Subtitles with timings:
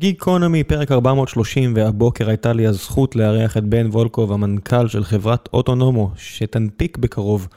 [0.00, 6.10] גיקונומי, פרק 430, והבוקר הייתה לי הזכות לארח את בן וולקוב, המנכ"ל של חברת אוטונומו,
[6.16, 7.48] שתנפיק בקרוב.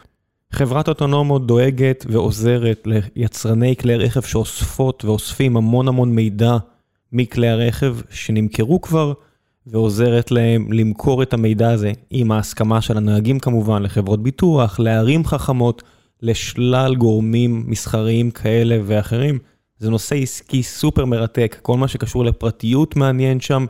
[0.52, 6.58] חברת אוטונומו דואגת ועוזרת ליצרני כלי רכב שאוספות ואוספים המון המון מידע
[7.12, 9.14] מכלי הרכב שנמכרו כבר,
[9.68, 15.84] ועוזרת להם למכור את המידע הזה עם ההסכמה של הנהגים כמובן, לחברות ביטוח, לערים חכמות,
[16.22, 19.40] לשלל גורמים מסחריים כאלה ואחרים.
[19.84, 23.66] זה נושא עסקי סופר מרתק, כל מה שקשור לפרטיות מעניין שם,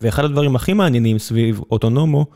[0.00, 2.26] ואחד הדברים הכי מעניינים סביב אוטונומו,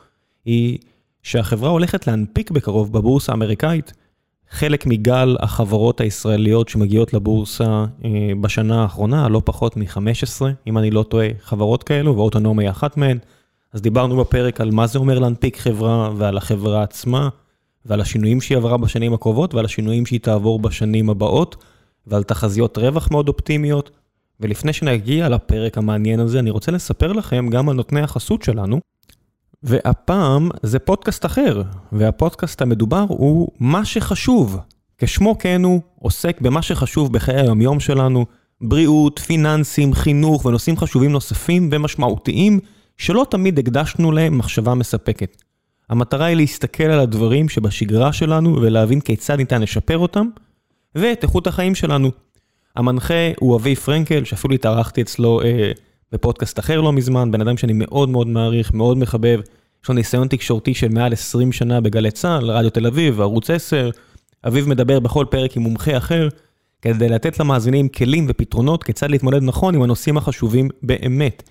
[0.45, 0.78] היא
[1.23, 3.92] שהחברה הולכת להנפיק בקרוב בבורסה האמריקאית,
[4.51, 8.10] חלק מגל החברות הישראליות שמגיעות לבורסה אה,
[8.41, 13.18] בשנה האחרונה, לא פחות מ-15, אם אני לא טועה, חברות כאלו, ואוטונומו היא אחת מהן.
[13.73, 17.29] אז דיברנו בפרק על מה זה אומר להנפיק חברה ועל החברה עצמה,
[17.84, 21.56] ועל השינויים שהיא עברה בשנים הקרובות ועל השינויים שהיא תעבור בשנים הבאות.
[22.07, 23.91] ועל תחזיות רווח מאוד אופטימיות.
[24.41, 28.80] ולפני שנגיע לפרק המעניין הזה, אני רוצה לספר לכם גם על נותני החסות שלנו.
[29.63, 34.59] והפעם זה פודקאסט אחר, והפודקאסט המדובר הוא מה שחשוב.
[34.99, 38.27] כשמו כן הוא, עוסק במה שחשוב בחיי היומיום שלנו,
[38.61, 42.61] בריאות, פיננסים, חינוך ונושאים חשובים נוספים ומשמעותיים,
[42.99, 45.43] שלא תמיד הקדשנו להם מחשבה מספקת.
[45.91, 50.27] המטרה היא להסתכל על הדברים שבשגרה שלנו ולהבין כיצד ניתן לשפר אותם,
[50.95, 52.10] ואת איכות החיים שלנו.
[52.76, 55.73] המנחה הוא אבי פרנקל, שאפילו התארחתי אצלו אה,
[56.12, 59.40] בפודקאסט אחר לא מזמן, בן אדם שאני מאוד מאוד מעריך, מאוד מחבב.
[59.82, 63.90] יש לו ניסיון תקשורתי של מעל 20 שנה בגלי צה"ל, רדיו תל אביב, ערוץ 10.
[64.47, 66.28] אביב מדבר בכל פרק עם מומחה אחר,
[66.82, 71.42] כדי לתת למאזינים כלים ופתרונות כיצד להתמודד נכון עם הנושאים החשובים באמת.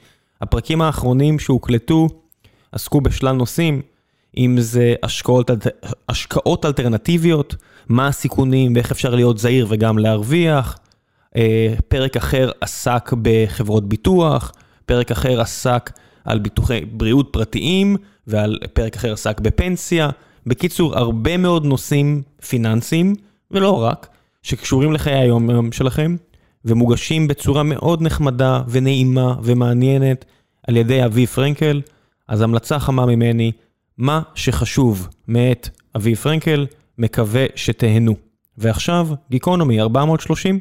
[0.42, 2.08] הפרקים האחרונים שהוקלטו
[2.72, 3.82] עסקו בשלל נושאים,
[4.38, 5.52] אם זה השקעות,
[6.10, 7.56] השקעות אלטרנטיביות,
[7.90, 10.78] מה הסיכונים ואיך אפשר להיות זהיר וגם להרוויח.
[11.36, 14.52] אה, פרק אחר עסק בחברות ביטוח,
[14.86, 15.92] פרק אחר עסק
[16.26, 20.10] על ביטוחי בריאות פרטיים, ועל פרק אחר עסק בפנסיה.
[20.48, 23.16] בקיצור, הרבה מאוד נושאים פיננסיים,
[23.52, 24.08] ולא רק,
[24.44, 26.16] שקשורים לחיי היום שלכם,
[26.66, 30.26] ומוגשים בצורה מאוד נחמדה ונעימה ומעניינת
[30.68, 31.82] על ידי אבי פרנקל.
[32.28, 33.52] אז המלצה חמה ממני,
[33.98, 36.66] מה שחשוב מאת אבי פרנקל,
[36.98, 38.16] מקווה שתהנו.
[38.58, 40.60] ועכשיו, גיקונומי 430.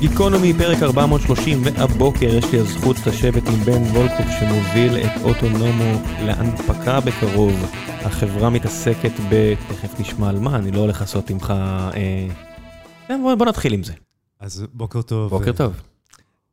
[0.00, 7.00] גיקונומי פרק 430, והבוקר יש לי הזכות לשבת עם בן וולקוב שמוביל את אוטונומו להנפקה
[7.00, 7.70] בקרוב.
[8.04, 9.54] החברה מתעסקת ב...
[9.68, 11.50] תכף נשמע על מה, אני לא הולך לעשות עמך...
[11.96, 12.28] אה...
[13.22, 13.92] בוא, בוא נתחיל עם זה.
[14.40, 15.30] אז בוקר טוב.
[15.30, 15.89] בוקר טוב.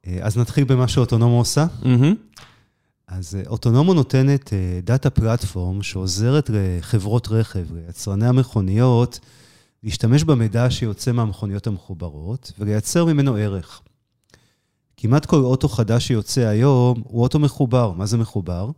[0.08, 1.66] אה, אז נתחיל במה שאוטונומו עושה.
[1.82, 2.38] Mm-hmm.
[3.08, 4.54] אז אה, אוטונומו נותנת
[4.84, 9.20] דאטה פלטפורם שעוזרת לחברות רכב, ליצרני המכוניות,
[9.84, 13.82] להשתמש במידע שיוצא מהמכוניות המחוברות ולייצר ממנו ערך.
[14.98, 17.92] כמעט כל אוטו חדש שיוצא היום הוא אוטו מחובר.
[17.92, 18.72] מה זה מחובר?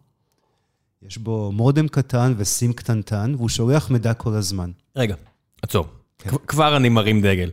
[1.01, 4.71] יש בו מודם קטן וסים קטנטן, והוא שולח מידע כל הזמן.
[4.95, 5.15] רגע,
[5.61, 5.85] עצור.
[6.19, 6.29] כן.
[6.47, 7.49] כבר אני מרים דגל.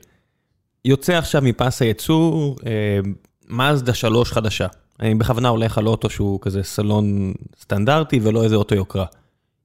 [0.84, 3.00] יוצא עכשיו מפס הייצור, אה,
[3.48, 4.66] מאזדה 3 חדשה.
[5.00, 9.06] אני בכוונה הולך על אוטו שהוא כזה סלון סטנדרטי ולא איזה אוטו יוקרה.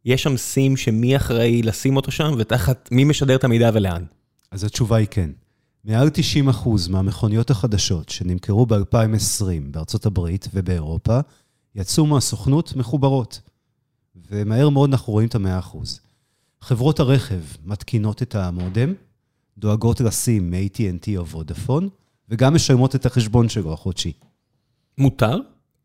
[0.06, 4.03] יש שם סים שמי אחראי לשים אותו שם ותחת מי משדר את המידע ולאן?
[4.52, 5.30] אז התשובה היא כן.
[5.86, 6.09] מעל
[6.47, 11.20] 90% מהמכוניות החדשות שנמכרו ב-2020 בארצות הברית ובאירופה,
[11.75, 13.41] יצאו מהסוכנות מחוברות.
[14.31, 15.78] ומהר מאוד אנחנו רואים את ה-100%.
[16.62, 18.94] חברות הרכב מתקינות את המודם,
[19.58, 21.90] דואגות לשים מ-AT&T או וודאפון,
[22.31, 24.12] וגם משלמות את החשבון שלו החודשי.
[24.97, 25.38] מותר?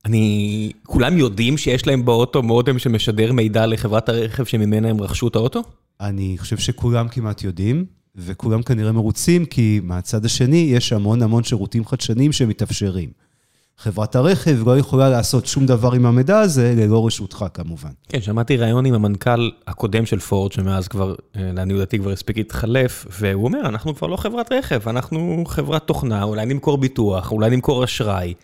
[0.04, 0.72] אני...
[0.86, 5.62] כולם יודעים שיש להם באוטו מודם שמשדר מידע לחברת הרכב שממנה הם רכשו את האוטו?
[6.00, 7.84] אני חושב שכולם כמעט יודעים,
[8.16, 13.10] וכולם כנראה מרוצים, כי מהצד השני יש המון המון שירותים חדשניים שמתאפשרים.
[13.78, 17.90] חברת הרכב לא יכולה לעשות שום דבר עם המידע הזה ללא רשותך כמובן.
[18.08, 22.36] כן, שמעתי ראיון עם המנכ"ל הקודם של פורד, שמאז כבר, אה, לעניות דעתי כבר הספיק
[22.36, 27.50] להתחלף, והוא אומר, אנחנו כבר לא חברת רכב, אנחנו חברת תוכנה, אולי נמכור ביטוח, אולי
[27.50, 28.34] נמכור אשראי.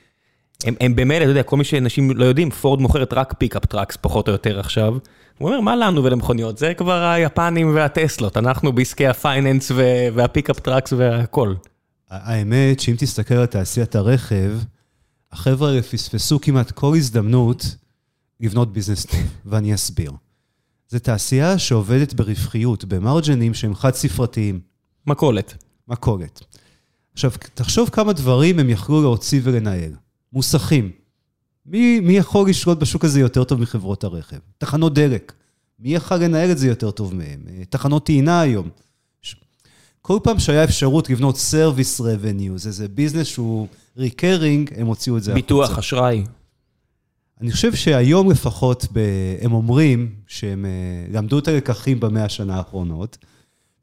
[0.65, 3.97] הם, הם במילא, אתה יודע, כל מי שאנשים לא יודעים, פורד מוכרת רק pickup trucks
[4.01, 4.95] פחות או יותר עכשיו.
[5.39, 6.59] הוא אומר, מה לנו ולמכוניות?
[6.59, 9.71] זה כבר היפנים והטסלות, אנחנו בעסקי ה finance
[10.15, 11.55] וה pickup trucks והכל.
[12.11, 14.51] האמת, שאם תסתכל על תעשיית הרכב,
[15.33, 17.77] החבר'ה האלה פספסו כמעט כל הזדמנות
[18.41, 20.13] לבנות ביזנס טוב, ואני אסביר.
[20.89, 24.61] זו תעשייה שעובדת ברווחיות, במרג'נים שהם חד-ספרתיים.
[25.07, 25.65] מכולת.
[25.89, 26.41] מכולת.
[27.13, 29.93] עכשיו, תחשוב כמה דברים הם יכלו להוציא ולנהל.
[30.33, 30.91] מוסכים.
[31.67, 34.39] מי, מי יכול לשלוט בשוק הזה יותר טוב מחברות הרכב?
[34.59, 35.33] תחנות דלק.
[35.79, 37.41] מי יכול לנהל את זה יותר טוב מהם?
[37.71, 38.69] תחנות טעינה היום.
[40.03, 43.67] כל פעם שהיה אפשרות לבנות service revenues, איזה business שהוא
[43.97, 45.81] recurring, הם הוציאו את זה ביטוח, החוצה.
[45.81, 46.25] אשראי.
[47.41, 48.99] אני חושב שהיום לפחות, ב...
[49.41, 53.19] הם אומרים שהם אה, למדו את הלקחים במאה שנה האחרונות,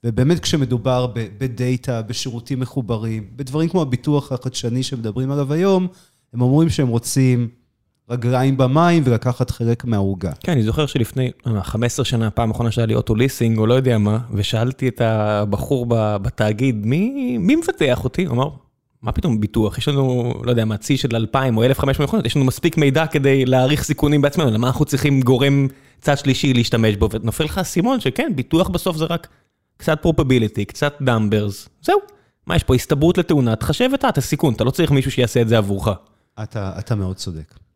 [0.04, 5.88] ובאמת כשמדובר ב data, בשירותים מחוברים, בדברים כמו הביטוח החדשני שמדברים עליו היום,
[6.34, 7.50] הם אומרים שהם רוצים
[8.10, 10.32] רגליים במים ולקחת חלק מהעוגה.
[10.40, 13.74] כן, אני זוכר שלפני 15 אה, שנה, פעם אחרונה שהיה לי אוטו ליסינג, או לא
[13.74, 18.26] יודע מה, ושאלתי את הבחור בתאגיד, מי, מי מבטח אותי?
[18.26, 18.50] הוא אמר,
[19.02, 19.78] מה פתאום ביטוח?
[19.78, 23.08] יש לנו, לא יודע, מה, צי של 2,000 או 1,500 מכוניות, יש לנו מספיק מידע
[23.08, 25.68] כדי להעריך סיכונים בעצמנו, למה אנחנו צריכים גורם
[26.02, 27.10] צד שלישי להשתמש בו?
[27.12, 29.28] ונופל לך אסימון שכן, ביטוח בסוף זה רק
[29.78, 32.00] קצת probability, קצת the numbers, זהו.
[32.48, 35.58] מה יש פה, הסתברות לתאונה, תחשב את הסיכון, אתה לא צריך מישהו שיעשה את זה
[35.58, 35.88] עבורך.
[36.44, 37.69] אתה, אתה מאוד צודק.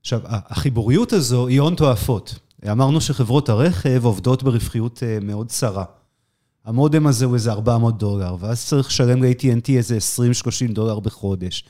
[0.00, 2.38] עכשיו, החיבוריות הזו היא הון תועפות.
[2.70, 5.84] אמרנו שחברות הרכב עובדות ברווחיות אה, מאוד צרה.
[6.66, 9.98] המודם הזה הוא איזה 400 דולר, ואז צריך לשלם ל-AT&T איזה
[10.68, 11.64] 20-30 דולר בחודש.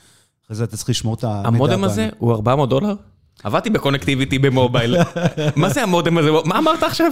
[0.45, 1.47] אחרי זה אתה צריך לשמור את המידע.
[1.47, 2.93] המודם הזה הוא 400 דולר?
[3.43, 4.95] עבדתי בקונקטיביטי במובייל.
[5.55, 6.29] מה זה המודם הזה?
[6.45, 7.11] מה אמרת עכשיו?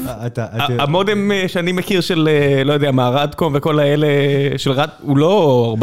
[0.80, 4.08] המודם אה, שאני מכיר של, אה, לא יודע מה, רדקום וכל האלה,
[4.58, 4.90] של רד...
[5.02, 5.76] הוא לא...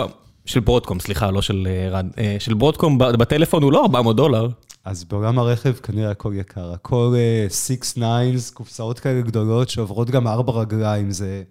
[0.47, 2.06] של ברודקום, סליחה, לא של רד...
[2.38, 4.49] של ברודקום בטלפון הוא לא 400 דולר.
[4.87, 6.73] אז בעולם הרכב כנראה הכל יקר.
[6.73, 7.15] הכל
[7.50, 11.11] 6 uh, 9 קופסאות כאלה גדולות שעוברות גם ארבע רגליים.
[11.11, 11.43] זה,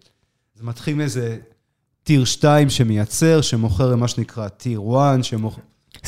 [0.55, 1.37] זה מתחיל מאיזה
[2.03, 5.61] טיר 2 שמייצר, שמוכר למה שנקרא טיר 1, שמוכר...
[6.05, 6.07] 6-9,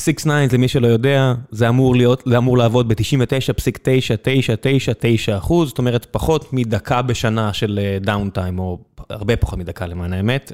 [0.53, 7.01] למי שלא יודע, זה אמור להיות, זה אמור לעבוד ב-99.9999 אחוז, זאת אומרת, פחות מדקה
[7.01, 8.79] בשנה של דאונטיים, או
[9.09, 10.51] הרבה פחות מדקה למען האמת,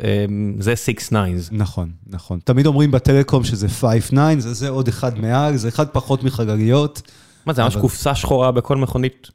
[0.60, 0.74] זה
[1.12, 1.16] 6-9.
[1.52, 2.40] נכון, נכון.
[2.44, 3.84] תמיד אומרים בטלקום שזה 5-9,
[4.38, 7.02] זה, זה עוד אחד מעל, זה אחד פחות מחגגיות.
[7.46, 7.82] מה זה, ממש אבל...
[7.82, 9.28] קופסה שחורה בכל מכונית,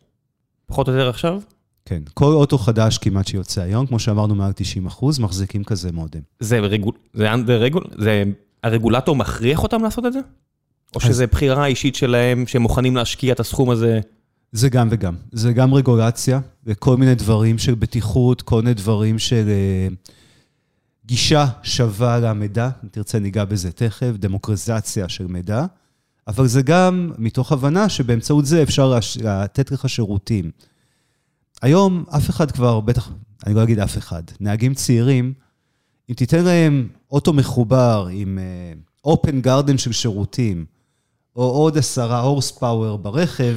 [0.67, 1.41] פחות או יותר עכשיו?
[1.85, 6.21] כן, כל אוטו חדש כמעט שיוצא היום, כמו שאמרנו, מעל 90 אחוז, מחזיקים כזה מודם.
[6.41, 6.93] זה רגול...
[7.15, 7.85] זה under רגול...
[7.99, 8.25] זה...
[8.63, 10.21] הרגולטור מכריח אותם לעשות את זה?
[10.95, 14.01] או שזה בחירה אישית שלהם, שהם מוכנים להשקיע את הסכום הזה?
[14.53, 15.15] זה גם וגם.
[15.33, 19.89] זה גם רגולציה, וכל מיני דברים של בטיחות, כל מיני דברים של אה,
[21.07, 25.67] גישה שווה למידע, אם תרצה ניגע בזה תכף, דמוקרטיזציה של מידע,
[26.29, 30.51] אבל זה גם מתוך הבנה שבאמצעות זה אפשר לתת לך שירותים.
[31.63, 33.11] היום אף אחד כבר, בטח,
[33.47, 35.33] אני לא אגיד אף אחד, נהגים צעירים,
[36.11, 38.39] אם תיתן להם אוטו מחובר עם
[39.05, 40.65] אופן uh, גרדן של שירותים,
[41.37, 43.57] או עוד עשרה הורס פאוור ברכב,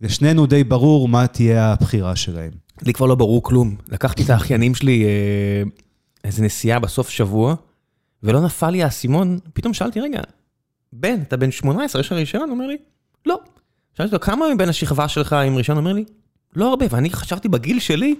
[0.00, 2.50] לשנינו די ברור מה תהיה הבחירה שלהם.
[2.82, 3.76] לי כבר לא ברור כלום.
[3.88, 5.62] לקחתי את האחיינים שלי אה,
[6.24, 7.54] איזה נסיעה בסוף שבוע,
[8.22, 10.20] ולא נפל לי האסימון, פתאום שאלתי, רגע,
[10.92, 12.48] בן, אתה בן 18, יש לך רישיון?
[12.48, 12.76] הוא אומר לי,
[13.26, 13.40] לא.
[13.94, 15.78] שאלתי אותו, כמה מבין השכבה שלך עם רישיון?
[15.78, 16.04] הוא אומר לי,
[16.56, 18.14] לא הרבה, ואני חשבתי בגיל שלי.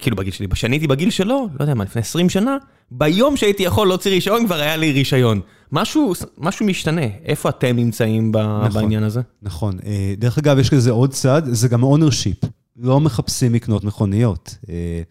[0.00, 2.56] כאילו בגיל שלי, כשאני הייתי בגיל שלו, לא יודע מה, לפני 20 שנה,
[2.90, 5.40] ביום שהייתי יכול להוציא רישיון כבר היה לי רישיון.
[5.72, 8.38] משהו, משהו משתנה, איפה אתם נמצאים ב...
[8.38, 9.20] נכון, בעניין הזה?
[9.42, 12.36] נכון, אה, דרך אגב, יש לזה עוד צד, זה גם ownership.
[12.76, 14.56] לא מחפשים לקנות מכוניות.
[14.68, 15.02] אה,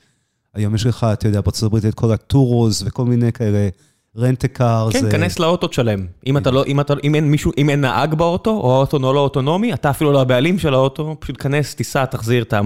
[0.54, 3.70] היום יש לך, אתה יודע, בארצות הברית את כל הטורוז וכל מיני כאלה.
[4.18, 4.90] rent a car.
[4.92, 6.08] כן, כנס לאוטו שלהם.
[6.28, 9.20] אם אתה לא, אם אתה, אם אין מישהו, אם אין נהג באוטו, או האוטו לא
[9.20, 12.62] אוטונומי, אתה אפילו לא הבעלים של האוטו, פשוט כנס, תיסע, תחזיר את ה...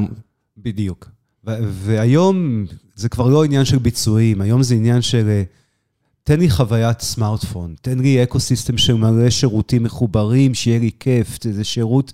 [0.58, 1.10] בדיוק.
[1.46, 5.44] והיום זה כבר לא עניין של ביצועים, היום זה עניין של אה,
[6.24, 11.38] תן לי חוויית סמארטפון, תן לי אקו סיסטם של מלא שירותים מחוברים, שיהיה לי כיף,
[11.52, 12.14] זה שירות...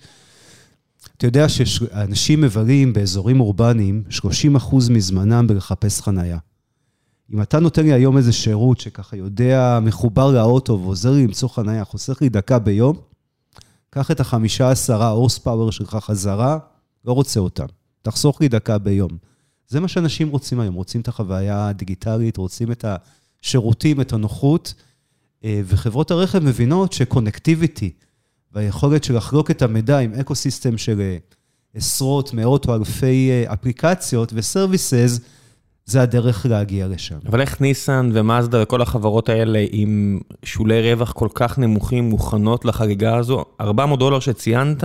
[1.17, 6.37] אתה יודע שאנשים מבלים באזורים אורבניים 30% מזמנם בלחפש חנייה.
[7.33, 11.85] אם אתה נותן לי היום איזה שירות שככה יודע, מחובר לאוטו ועוזר לי למצוא חנייה,
[11.85, 12.97] חוסך לי דקה ביום,
[13.89, 16.57] קח את החמישה עשרה הורס פאוור שלך חזרה,
[17.05, 17.65] לא רוצה אותם.
[18.01, 19.17] תחסוך לי דקה ביום.
[19.67, 22.85] זה מה שאנשים רוצים היום, רוצים את החוויה הדיגיטלית, רוצים את
[23.41, 24.73] השירותים, את הנוחות,
[25.43, 27.91] אה, וחברות הרכב מבינות ש connectivity
[28.51, 31.17] והיכולת של לחלוק את המידע עם ecosystem של אה,
[31.73, 35.19] עשרות, מאות או אלפי אה, אפליקציות ו services,
[35.85, 37.17] זה הדרך להגיע לשם.
[37.25, 43.17] אבל איך ניסן ומאזדה וכל החברות האלה עם שולי רווח כל כך נמוכים מוכנות לחגיגה
[43.17, 43.45] הזו?
[43.61, 44.83] 400 דולר שציינת,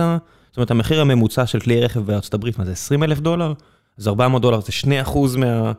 [0.55, 3.53] זאת אומרת, המחיר הממוצע של כלי רכב בארצות הברית, מה זה 20 אלף דולר?
[3.97, 5.71] אז 400 דולר זה 2 אחוז מה,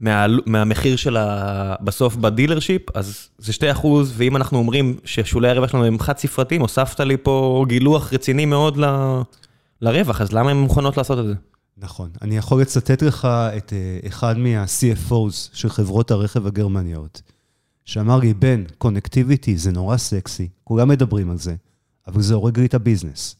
[0.00, 1.74] מה, מהמחיר של ה...
[1.80, 6.18] בסוף ב dealership, אז זה 2 אחוז, ואם אנחנו אומרים ששולי הרווח שלנו הם חד
[6.18, 8.84] ספרתיים, הוספת לי פה גילוח רציני מאוד ל,
[9.80, 11.34] לרווח, אז למה הן מוכנות לעשות את זה?
[11.78, 12.10] נכון.
[12.22, 17.22] אני יכול לצטט לך את אה, אחד מה-CFOs של חברות הרכב הגרמניות,
[17.84, 21.54] שאמר לי, בן, connectivity זה נורא סקסי, כולם מדברים על זה,
[22.06, 23.39] אבל זה הורג לי את הביזנס.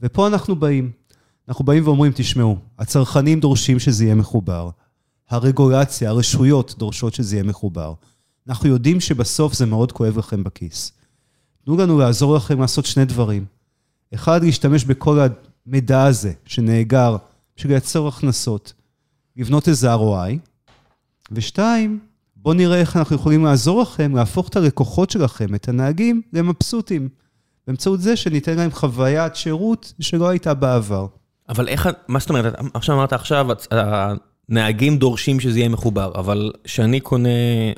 [0.00, 0.90] ופה אנחנו באים.
[1.48, 4.70] אנחנו באים ואומרים, תשמעו, הצרכנים דורשים שזה יהיה מחובר.
[5.30, 7.94] הרגולציה, הרשויות דורשות שזה יהיה מחובר.
[8.48, 10.92] אנחנו יודעים שבסוף זה מאוד כואב לכם בכיס.
[11.64, 13.44] תנו לנו לעזור לכם לעשות שני דברים.
[14.14, 15.18] אחד, להשתמש בכל
[15.66, 17.16] המידע הזה שנאגר
[17.56, 18.72] בשביל לייצר הכנסות,
[19.36, 20.38] לבנות איזה ROI,
[21.32, 21.98] ושתיים,
[22.36, 27.08] בואו נראה איך אנחנו יכולים לעזור לכם להפוך את הלקוחות שלכם, את הנהגים, למבסוטים,
[27.66, 31.06] באמצעות זה שניתן להם חוויית שירות שלא הייתה בעבר.
[31.48, 33.46] אבל איך, מה זאת אומרת, מה שאמרת עכשיו,
[34.48, 37.28] הנהגים דורשים שזה יהיה מחובר, אבל כשאני קונה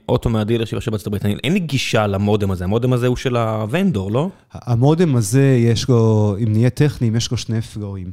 [0.08, 4.12] אוטו מהדילר שיושב בארצות הברית, אין לי גישה למודם הזה, המודם הזה הוא של הוונדור,
[4.12, 4.28] לא?
[4.52, 8.12] המודם הזה, יש לו, אם נהיה טכניים, יש לו שני פלואים.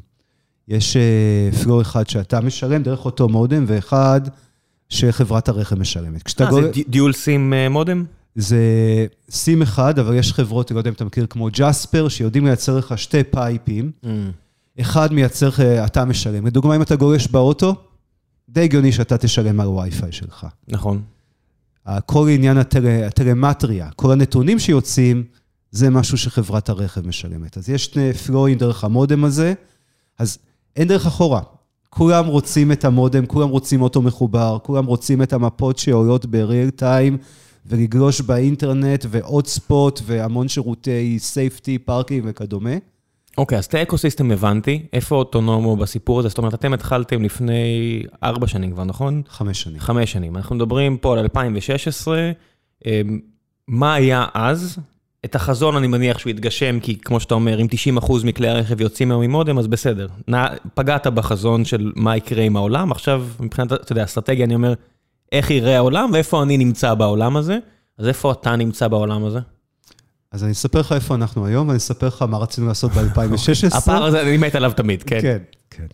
[0.68, 0.98] יש
[1.64, 4.22] פלואו אחד שאתה משלם דרך אותו מודם, ואחד
[4.90, 6.42] שחברת הרכב משלמת.
[6.42, 8.06] אה, זה דיול סים מודם?
[8.36, 8.60] זה
[9.30, 12.78] סים אחד, אבל יש חברות, אני לא יודע אם אתה מכיר, כמו ג'ספר, שיודעים לייצר
[12.78, 13.92] לך שתי פייפים.
[14.04, 14.08] Mm.
[14.82, 15.50] אחד מייצר,
[15.86, 16.46] אתה משלם.
[16.48, 17.76] לדוגמה, אם אתה גולש באוטו,
[18.50, 20.48] די הגיוני שאתה תשלם על וי-פיי שלך.
[20.68, 21.02] נכון.
[22.06, 22.88] כל עניין הטל...
[22.88, 25.24] הטלמטריה, כל הנתונים שיוצאים,
[25.72, 27.58] זה משהו שחברת הרכב משלמת.
[27.58, 29.54] אז יש שני פלואים דרך המודם הזה,
[30.20, 30.38] אז
[30.76, 31.42] אין דרך אחורה.
[31.90, 37.18] כולם רוצים את המודם, כולם רוצים אותו מחובר, כולם רוצים את המפות שעולות בריאל טיים,
[37.66, 42.76] ולגלוש באינטרנט, ועוד ספוט, והמון שירותי safety, פארקים וכדומה.
[43.38, 46.30] אוקיי, אז את ה ecosystem הבנתי, איפה אוטונומו בסיפור הזה?
[46.30, 49.22] זאת אומרת, אתם התחלתם לפני ארבע שנים כבר, נכון?
[49.30, 49.80] חמש שנים.
[49.80, 50.36] חמש שנים.
[50.36, 52.32] אנחנו מדברים פה על 2016.
[52.86, 53.20] אמ,
[53.68, 54.80] מה היה אז?
[55.26, 57.68] את החזון אני מניח שהוא יתגשם, כי כמו שאתה אומר, אם
[58.00, 60.08] 90% מכלי הרכב יוצאים היום עם מודם, אז בסדר.
[60.74, 64.74] פגעת בחזון של מה יקרה עם העולם, עכשיו מבחינת, אתה יודע, אסטרטגיה, אני אומר,
[65.38, 67.58] איך יראה העולם ואיפה אני נמצא בעולם הזה.
[67.98, 69.40] אז איפה אתה נמצא בעולם הזה?
[70.32, 73.76] אז אני אספר לך איפה אנחנו היום, ואני אספר לך מה רצינו לעשות ב-2016.
[73.78, 75.22] הפער הזה, אני מת עליו תמיד, כן.
[75.22, 75.38] כן,
[75.70, 75.86] כן.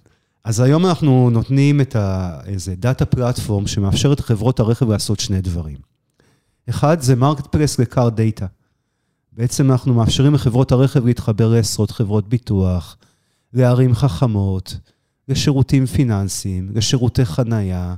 [0.43, 2.37] אז היום אנחנו נותנים את ה...
[2.45, 5.77] איזה data platform שמאפשר לחברות הרכב לעשות שני דברים.
[6.69, 8.45] אחד, זה marketplace ל car data.
[9.31, 12.97] בעצם אנחנו מאפשרים לחברות הרכב להתחבר לעשרות חברות ביטוח,
[13.53, 14.77] לערים חכמות,
[15.27, 17.95] לשירותים פיננסיים, לשירותי חנייה,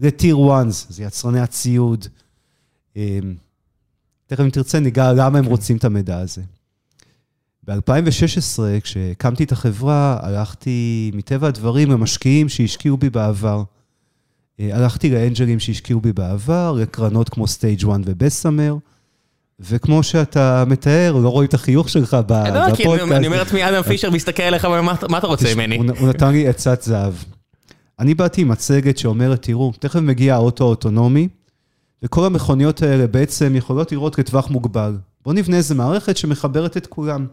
[0.00, 2.06] לטיר 1, זה יצרני הציוד.
[2.96, 3.34] אמ,
[4.26, 6.42] תכף אם תרצה ניגע למה הם רוצים את המידע הזה.
[7.66, 13.62] ב-2016, כשהקמתי את החברה, הלכתי מטבע הדברים למשקיעים שהשקיעו בי בעבר.
[14.60, 18.76] אה, הלכתי לאנג'לים שהשקיעו בי בעבר, לקרנות כמו סטייג' 1 ובסאמר,
[19.60, 22.80] וכמו שאתה מתאר, לא רואים את החיוך שלך בפודקאסט.
[23.12, 25.76] אני אומר לעצמי, אדם פישר מסתכל עליך ואומר, מה אתה רוצה ממני?
[25.76, 27.12] הוא נתן לי עצת זהב.
[28.00, 31.28] אני באתי עם מצגת שאומרת, תראו, תכף מגיע האוטו האוטונומי,
[32.02, 34.98] וכל המכוניות האלה בעצם יכולות לראות כטווח מוגבל.
[35.24, 37.26] בואו נבנה איזה מערכת שמחברת את כולם.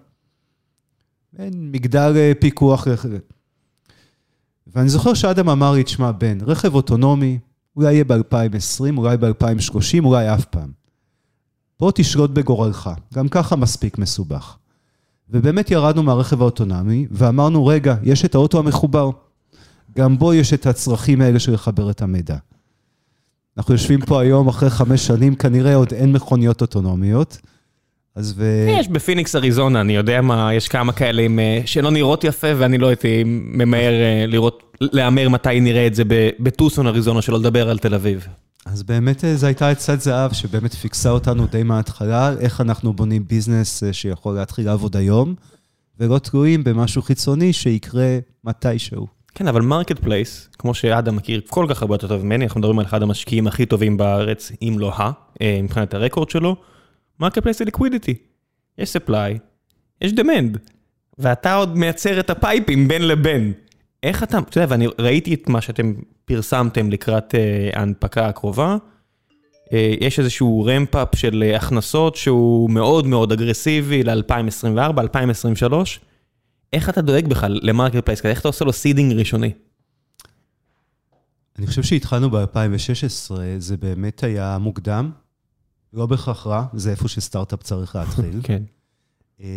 [1.40, 2.88] אין מגדל אה, פיקוח.
[4.68, 7.40] ואני זוכר שאדם אמר לי, תשמע, בן, רכב אוטונומי,
[7.76, 10.72] אולי יהיה ב-2020, אולי ב-2030, אולי אף פעם.
[11.80, 14.58] בוא תשלוט בגורלך, גם ככה מספיק מסובך.
[15.30, 19.10] ובאמת ירדנו מהרכב האוטונומי, ואמרנו, רגע, יש את האוטו המחובר.
[19.98, 22.36] גם בו יש את הצרכים האלה של לחבר את המידע.
[23.58, 27.38] אנחנו יושבים פה היום אחרי חמש שנים, כנראה עוד אין מכוניות אוטונומיות.
[28.16, 28.68] אז ו...
[28.80, 32.78] יש בפיניקס אריזונה, אני יודע מה, יש כמה כאלה עם, אה, שלא נראות יפה, ואני
[32.78, 36.04] לא הייתי ממהר אה, לראות, להמר מתי נראה את זה
[36.40, 38.28] בטוסון אריזונה, שלא לדבר על תל אביב.
[38.66, 43.28] אז באמת אה, זו הייתה עצת זהב שבאמת פיקסה אותנו די מההתחלה, איך אנחנו בונים
[43.28, 45.36] business שיכול להתחיל לעבוד היום,
[46.00, 49.17] ולא תלויים במשהו חיצוני שיקרה מתישהו.
[49.38, 52.86] כן, אבל marketplace, כמו שאדם מכיר כל כך הרבה יותר טוב ממני, אנחנו מדברים על
[52.86, 56.56] אחד המשקיעים הכי טובים בארץ, אם לא ה, אה, מבחינת ה record שלו,
[57.20, 58.16] marketplace זה liquidity.
[58.78, 59.38] יש supply,
[60.02, 60.58] יש demand,
[61.18, 63.54] ואתה עוד מייצר את הפייפים בין לבין.
[64.04, 65.94] איך אתה, אתה יודע, ואני ראיתי את מה שאתם
[66.26, 68.78] פרסמתם לקראת uh, ההנפקה הקרובה,
[69.66, 76.00] uh, יש איזשהו ramp-up של הכנסות שהוא מאוד מאוד אגרסיבי ל-2024, 2023.
[76.74, 78.30] איך אתה דואג בכלל ל marketplace כזה?
[78.30, 79.52] איך אתה עושה לו seeding ראשוני?
[81.60, 85.12] אני חושב שהתחלנו ב-2016, זה באמת היה מוקדם,
[85.94, 88.40] לא בהכרח רע, זה איפה שסטארט-אפ צריך להתחיל.
[88.44, 88.64] כן.
[89.42, 89.48] אה,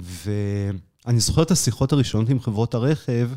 [0.00, 3.30] ואני זוכר את השיחות הראשונות עם חברות הרכב,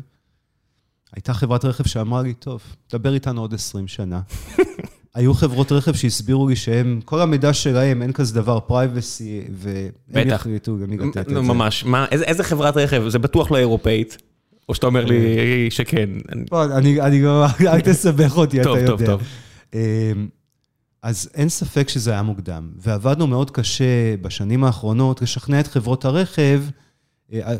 [1.12, 4.20] הייתה חברת רכב שאמרה לי, טוב, דבר איתנו עוד 20 שנה.
[5.14, 9.40] היו חברות רכב שהסבירו לי שהם, כל המידע שלהם, אין כזה דבר פרייבסי,
[10.08, 11.40] והם יחליטו גם לתת את זה.
[11.40, 13.08] ממש, מה, איזה, איזה חברת רכב?
[13.08, 14.16] זה בטוח לא אירופאית.
[14.68, 15.66] או שאתה אומר לי אה.
[15.70, 16.10] שכן.
[16.52, 18.86] אני, אני לא, אל תסבך אותי, אתה יודע.
[18.86, 19.22] טוב, טוב, טוב.
[19.74, 20.28] אמ,
[21.02, 26.62] אז אין ספק שזה היה מוקדם, ועבדנו מאוד קשה בשנים האחרונות לשכנע את חברות הרכב,
[27.32, 27.54] אה,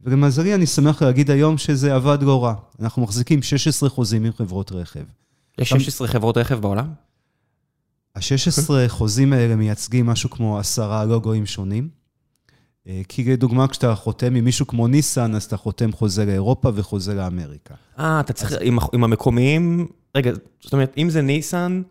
[0.00, 2.54] ולמזלי אני שמח להגיד היום שזה עבד לא רע.
[2.80, 5.04] אנחנו מחזיקים 16 חוזים עם חברות רכב.
[5.58, 6.92] יש 16 חברות רכב בעולם?
[8.14, 11.88] ה-16 חוזים האלה מייצגים משהו כמו עשרה לוגוים שונים.
[12.86, 17.14] אה, כי לדוגמה, כשאתה חותם עם מישהו כמו ניסן, אז אתה חותם חוזה לאירופה וחוזה
[17.14, 17.74] לאמריקה.
[17.98, 19.86] אה, אתה צריך, עם, עם המקומיים,
[20.16, 21.82] רגע, זאת אומרת, אם זה ניסן,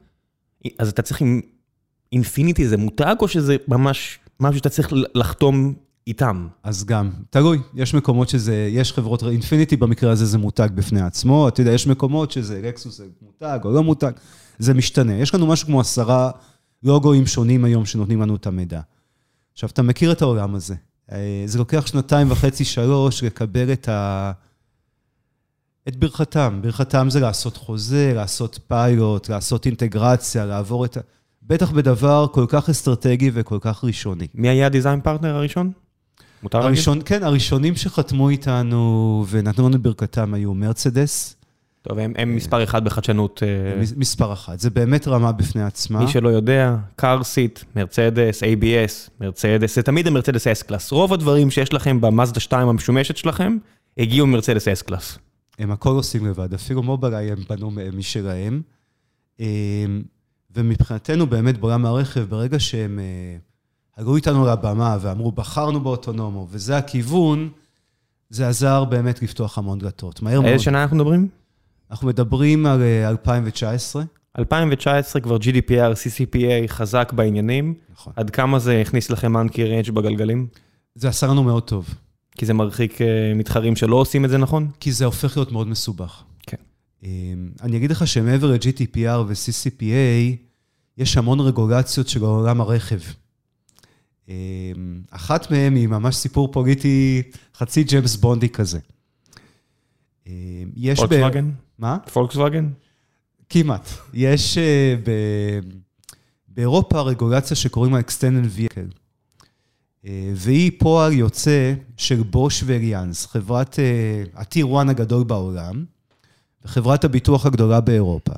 [0.79, 1.41] אז אתה צריך עם
[2.11, 5.73] אינפיניטי, זה מותג, או שזה ממש משהו שאתה צריך לחתום
[6.07, 6.47] איתם?
[6.63, 11.47] אז גם, תלוי, יש מקומות שזה, יש חברות, אינפיניטי במקרה הזה זה מותג בפני עצמו,
[11.47, 14.11] אתה יודע, יש מקומות שזה רקסוס זה מותג או לא מותג,
[14.59, 15.13] זה משתנה.
[15.13, 16.31] יש לנו משהו כמו עשרה
[16.83, 18.81] לוגוים שונים היום שנותנים לנו את המידע.
[19.53, 20.75] עכשיו, אתה מכיר את העולם הזה.
[21.11, 24.31] אה, זה לוקח שנתיים וחצי, שלוש, לקבל את ה...
[25.87, 26.59] את ברכתם.
[26.61, 30.99] ברכתם זה לעשות חוזה, לעשות פיילוט, לעשות אינטגרציה, לעבור את ה...
[31.43, 34.27] בטח בדבר כל כך אסטרטגי וכל כך ראשוני.
[34.33, 35.86] מי היה ה design partner הראשון?
[36.43, 36.75] מותר להגיד?
[36.75, 41.35] הראשון, כן, הראשונים שחתמו איתנו ונתנו לנו ברכתם היו מרצדס.
[41.81, 43.43] טוב, הם, הם מספר אחד בחדשנות.
[43.43, 45.99] אה, מספר אחד, זה באמת רמה בפני עצמה.
[45.99, 50.91] מי שלא יודע, car seat, מרצדס, ABS, מרצדס, זה תמיד המרצדס S-Class.
[50.91, 53.57] רוב הדברים שיש לכם במאזדה 2 המשומשת שלכם,
[53.97, 55.17] הגיעו ממרצדס S-Class.
[55.59, 58.61] הם הכל עושים לבד, אפילו מובילאיי הם בנו משלהם.
[59.39, 59.45] אמ,
[60.55, 63.37] ומבחינתנו, באמת, בעולם הרכב, ברגע שהם אה,
[63.97, 67.49] עלו איתנו לבמה ואמרו, בחרנו באוטונומו, וזה הכיוון,
[68.29, 70.21] זה עזר באמת לפתוח המון דלתות.
[70.21, 70.51] מהר מאוד.
[70.51, 71.27] איזה שנה אנחנו מדברים?
[71.91, 74.01] אנחנו מדברים על 2019.
[74.01, 74.07] אה,
[74.39, 77.73] 2019 כבר GDPR, CCPA חזק בעניינים.
[77.93, 78.13] נכון.
[78.15, 80.47] עד כמה זה הכניס לכם אנקי ריינג' בגלגלים?
[80.95, 81.93] זה עשה לנו מאוד טוב.
[82.37, 84.69] כי זה מרחיק אה, מתחרים שלא עושים את זה נכון?
[84.79, 86.23] כי זה הופך להיות מאוד מסובך.
[86.41, 86.57] כן.
[87.61, 90.35] אני אגיד לך שמעבר ל-GDPR ו-CCPA,
[90.97, 92.99] יש המון רגולציות של עולם הרכב.
[95.11, 97.21] אחת מהן היא ממש סיפור פוליטי,
[97.55, 98.79] חצי ג'יימס בונדי כזה.
[100.75, 101.51] יש פולקסווגן?
[101.79, 101.97] מה?
[102.13, 102.69] פולקסווגן?
[103.49, 103.89] כמעט.
[104.13, 104.95] יש אה,
[106.47, 108.97] באירופה רגולציה שקוראים לה Extended Vehicle.
[110.05, 113.79] אה, והיא פועל יוצא של בוש ואליאנס, חברת
[114.35, 115.85] הטיר 1 הגדול בעולם,
[116.65, 118.33] וחברת הביטוח הגדולה באירופה.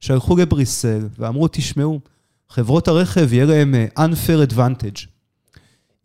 [0.00, 2.00] שהלכו לבריסל ואמרו, תשמעו,
[2.48, 5.11] חברות הרכב יהיה להם אה, unfair advantage.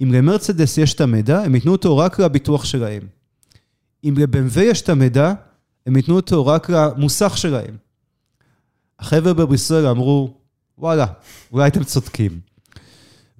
[0.04, 3.04] אם למרצדס יש את המידע, הם ייתנו אותו רק לביטוח שלהם.
[4.04, 5.34] אם לבמ"ו יש את המידע,
[5.86, 7.78] הם ייתנו אותו רק למוסך שלהם.
[9.00, 10.34] החבר'ה בבריסל אמרו,
[10.78, 11.06] וואלה,
[11.52, 12.40] אולי אתם צודקים.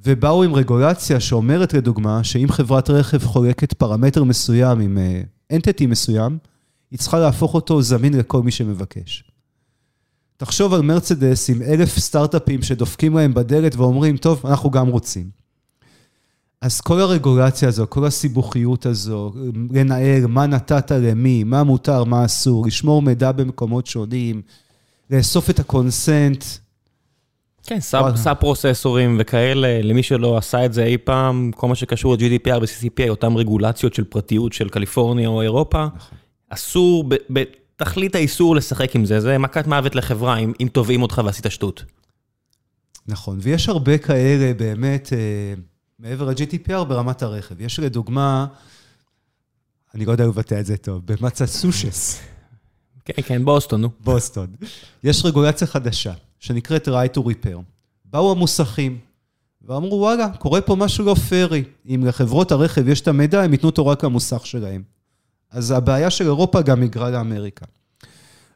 [0.04, 4.98] ובאו עם רגולציה שאומרת, לדוגמה, שאם חברת רכב חולקת פרמטר מסוים עם
[5.52, 6.38] entity אה, מסוים,
[6.92, 9.24] היא צריכה להפוך אותו זמין לכל מי שמבקש.
[10.38, 15.30] תחשוב על מרצדס עם אלף סטארט-אפים שדופקים להם בדלת ואומרים, טוב, אנחנו גם רוצים.
[16.62, 19.34] אז כל הרגולציה הזו, כל הסיבוכיות הזו,
[19.72, 24.42] לנהל מה נתת למי, מה מותר, מה אסור, לשמור מידע במקומות שונים,
[25.10, 26.44] לאסוף את ה consent.
[27.64, 32.58] כן, sub processorים וכאלה, למי שלא עשה את זה אי פעם, כל מה שקשור ל-GDPR
[32.62, 36.18] ו-CCPA, אותן רגולציות של פרטיות של קליפורניה או אירופה, נכון.
[36.50, 37.10] אסור
[37.76, 41.84] תכלית האיסור לשחק עם זה, זה מכת מוות לחברה אם, אם תובעים אותך ועשית שטות.
[43.08, 45.62] נכון, ויש הרבה כאלה באמת, אה,
[46.00, 47.62] מעבר ל-GTPR ברמת הרכב.
[47.62, 48.48] יש לדוגמה,
[49.96, 52.20] אני לא יודע לבטא את זה טוב, במצסושס.
[53.06, 53.90] כן, כן, בוסטון, נו.
[54.00, 54.48] בוסטון.
[55.04, 57.58] יש רגולציה חדשה, שנקראת right to repair.
[58.06, 59.00] באו המוסכים,
[59.62, 61.64] ואמרו, וואלה, קורה פה משהו לא פיירי.
[61.86, 64.84] אם לחברות הרכב יש את המידע, הם ייתנו אותו רק למוסך שלהם.
[65.52, 67.66] אז הבעיה של אירופה גם היגרה לאמריקה.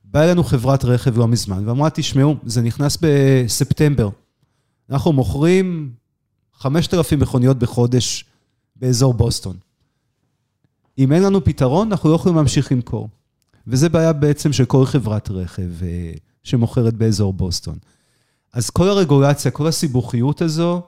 [0.04, 4.10] באה אלינו חברת רכב לא מזמן, ואמרה, תשמעו, זה נכנס בספטמבר.
[4.89, 5.93] אנחנו מוכרים
[6.62, 8.26] 5,000 מכוניות בחודש
[8.76, 9.58] באזור בוסטון.
[10.97, 13.10] אם אין לנו פתרון, אנחנו לא יכולים להמשיך למכור.
[13.67, 16.12] וזה בעיה בעצם של כל חברת רכב אה,
[16.43, 17.78] שמוכרת באזור בוסטון.
[18.54, 20.82] אז כל הרגולציה, כל הסיבוכיות הזו,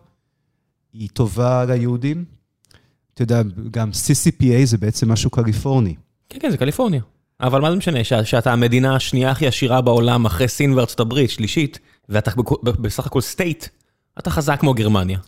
[0.94, 2.26] היא טובה ליהודים,
[3.14, 5.96] אתה יודע, גם CCPA זה בעצם משהו קליפורני.
[6.30, 7.02] כן, כן, זה קליפורניה.
[7.42, 11.30] אבל מה זה משנה, ש, שאתה המדינה השנייה הכי עשירה בעולם אחרי סין וארצות הברית,
[11.30, 12.32] שלישית, ואתה
[12.64, 13.66] בסך הכל סטייט,
[14.20, 15.20] אתה חזק כמו גרמניה.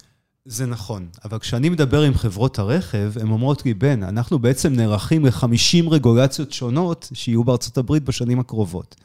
[0.47, 5.25] זה נכון, אבל כשאני מדבר עם חברות הרכב, הן אומרות לי, בן, אנחנו בעצם נערכים
[5.25, 8.95] ל-50 רגולציות שונות שיהיו בארצות הברית בשנים הקרובות.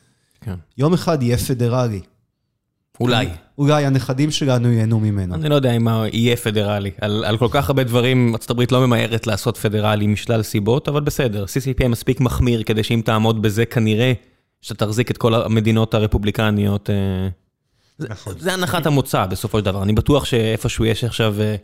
[0.41, 0.55] כן.
[0.79, 2.01] יום אחד יהיה פדרלי.
[3.01, 3.29] אולי.
[3.59, 5.35] אולי הנכדים שלנו ייהנו ממנו.
[5.35, 6.91] אני לא יודע אם יהיה פדרלי.
[7.01, 11.45] על, על כל כך הרבה דברים, ארה"ב לא ממהרת לעשות פדרלי משלל סיבות, אבל בסדר,
[11.45, 14.13] CCPA מספיק מחמיר כדי שאם תעמוד בזה, כנראה
[14.61, 16.91] שאתה תחזיק את כל המדינות הרפובליקניות.
[18.09, 18.35] נכון.
[18.39, 19.83] זה הנחת המוצא בסופו של דבר.
[19.83, 21.57] אני בטוח שאיפשהו יש עכשיו אה,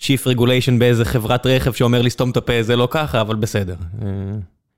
[0.00, 3.74] Chief Regulation באיזה חברת רכב שאומר לסתום את הפה, זה לא ככה, אבל בסדר.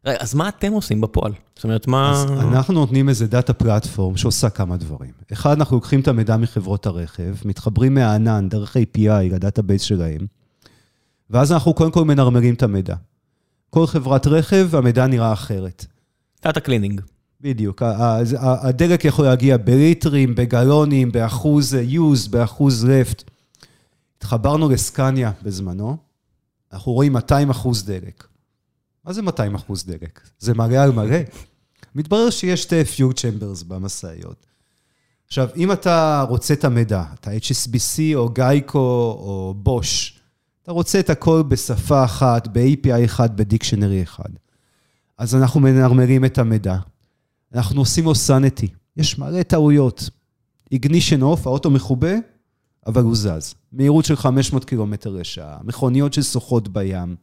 [0.06, 1.32] רגע, אז מה אתם עושים בפועל?
[1.54, 2.10] זאת אומרת, מה...
[2.10, 5.10] אז אנחנו נותנים איזה data platform שעושה כמה דברים.
[5.32, 10.26] אחד, אנחנו לוקחים את המידע מחברות הרכב, מתחברים מהענן דרך API ל database שלהם,
[11.30, 12.94] ואז אנחנו קודם כל מנרמלים את המידע.
[13.70, 15.86] כל חברת רכב, המידע נראה אחרת.
[16.44, 17.00] data cleaning.
[17.42, 17.82] בדיוק.
[18.40, 23.22] הדלק יכול להגיע בליטרים, בגלונים, באחוז use, באחוז left.
[24.18, 25.96] התחברנו לסקאניה בזמנו,
[26.72, 28.26] אנחנו רואים 200 אחוז דלק.
[29.04, 30.20] מה זה 200 אחוז דלק?
[30.38, 31.18] זה מלא על מלא.
[31.94, 34.46] מתברר שיש שתי fuel chambers במשאיות.
[35.26, 38.78] עכשיו, אם אתה רוצה את המידע, אתה HSBC או גייקו
[39.18, 40.20] או בוש,
[40.62, 44.30] אתה רוצה את הכל בשפה אחת, ב-API אחד, בדיקשנרי אחד.
[45.18, 46.76] אז אנחנו מנרמרים את המידע.
[47.54, 48.68] אנחנו עושים לו סאנטי.
[48.96, 50.10] יש מלא טעויות.
[50.74, 52.14] ignition off, האוטו מכובה,
[52.86, 53.54] אבל הוא זז.
[53.72, 57.16] מהירות של 500 קילומטר לשעה, מכוניות ששוחות בים.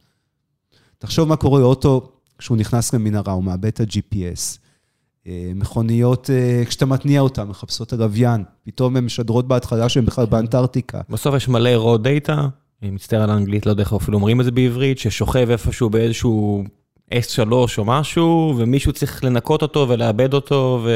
[0.98, 4.58] תחשוב מה קורה לאוטו כשהוא נכנס למנהרה, הוא מאבד את ה-GPS.
[5.26, 11.00] אה, מכוניות, אה, כשאתה מתניע אותן, מחפשות הלוויין, פתאום הן משדרות בהתחלה שהן בכלל באנטארקטיקה.
[11.08, 12.32] בסוף יש מלא raw data,
[12.82, 16.64] אני מצטער על האנגלית, לא יודע איך אפילו אומרים את זה בעברית, ששוכב איפשהו באיזשהו
[17.14, 20.90] S3 או משהו, ומישהו צריך לנקות אותו ולאבד אותו ו...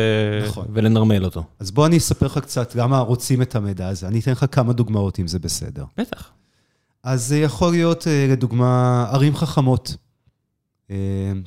[0.46, 0.66] נכון.
[0.72, 1.44] ולנרמל אותו.
[1.58, 4.08] אז בוא אני אספר לך קצת למה רוצים את המידע הזה.
[4.08, 5.84] אני אתן לך כמה דוגמאות, אם זה בסדר.
[5.98, 6.30] בטח.
[7.02, 9.96] אז זה יכול להיות, אה, לדוגמה, ערים חכמות.
[10.90, 10.96] אה,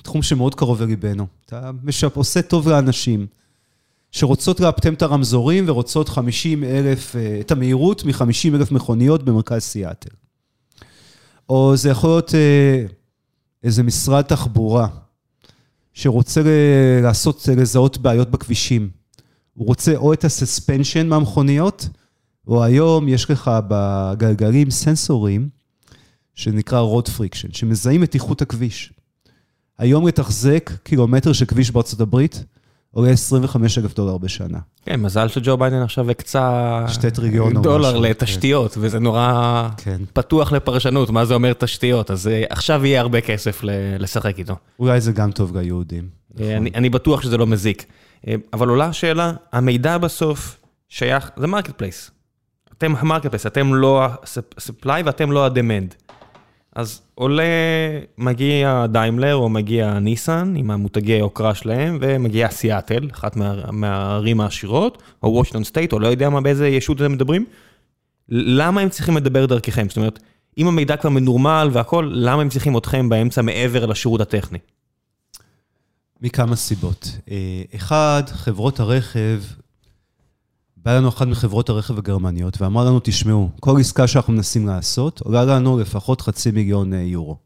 [0.04, 1.28] תחום שמאוד קרוב לליבנו.
[1.46, 2.18] אתה משפ...
[2.18, 3.28] עושה טוב לאנשים
[4.12, 10.16] שרוצות לאפטם את הרמזורים ורוצות 50 אלף, אה, את המהירות מ-50 אלף מכוניות במרכז סיאטל.
[11.50, 12.86] או זה יכול להיות אה,
[13.68, 14.88] איזה משרד תחבורה
[15.94, 18.90] שרוצה ל- לעשות, לזהות בעיות בכבישים.
[19.54, 21.90] הוא רוצה או את ה suspension מהמכוניות,
[22.48, 25.50] או היום יש לך בגלגלים סנסורים,
[26.36, 28.94] שנקרא road friction, שמזהים את איכות הכביש.
[29.78, 32.44] היום לתחזק קילומטר של כביש בארצות הברית
[32.98, 34.58] עולה 25 אלף דולר בשנה.
[34.86, 39.98] כן, מזל שג'ו ביידן עכשיו הקצה שתי טריליון דולר לתשתיות, וזה נורא כן.
[40.14, 43.62] פתוח לפרשנות, מה זה אומר תשתיות, אז אה, עכשיו יהיה הרבה כסף
[44.00, 44.56] לשחק איתו.
[44.80, 46.08] אולי זה גם טוב ליהודים.
[46.40, 47.86] אה, אני, אני בטוח שזה לא מזיק.
[48.28, 50.58] אה, אבל עולה השאלה, המידע בסוף
[50.90, 52.12] שייך, זה market place.
[52.78, 56.07] אתם ה market place, אתם לא ה-supply ואתם לא ה-demand.
[56.78, 57.44] אז עולה,
[58.18, 65.04] מגיע דיימלר או מגיע ניסן עם המותגי יוקרה שלהם, ומגיע סיאטל, אחת מה, מהערים העשירות,
[65.24, 67.46] או וושינגטון state, או לא יודע מה, באיזה ישות אתם מדברים.
[68.30, 69.88] למה הם צריכים לדבר דרככם?
[69.88, 70.20] זאת אומרת,
[70.58, 74.60] אם המידע כבר מנורמל והכל, למה הם צריכים אתכם באמצע מעבר לשירות הטכני?
[76.22, 77.18] מכמה סיבות.
[77.32, 79.40] אה, אחד, חברות הרכב,
[80.88, 85.46] בא לנו אחת מחברות הרכב הגרמניות ואמרה לנו, תשמעו, כל עסקה שאנחנו מנסים לעשות, עולה
[85.46, 87.38] לנו לפחות חצי מיליון אה, יורו.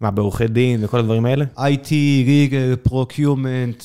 [0.00, 1.44] מה, בעורכי דין וכל הדברים האלה?
[1.56, 1.88] IT,
[2.26, 3.82] legal, procurement,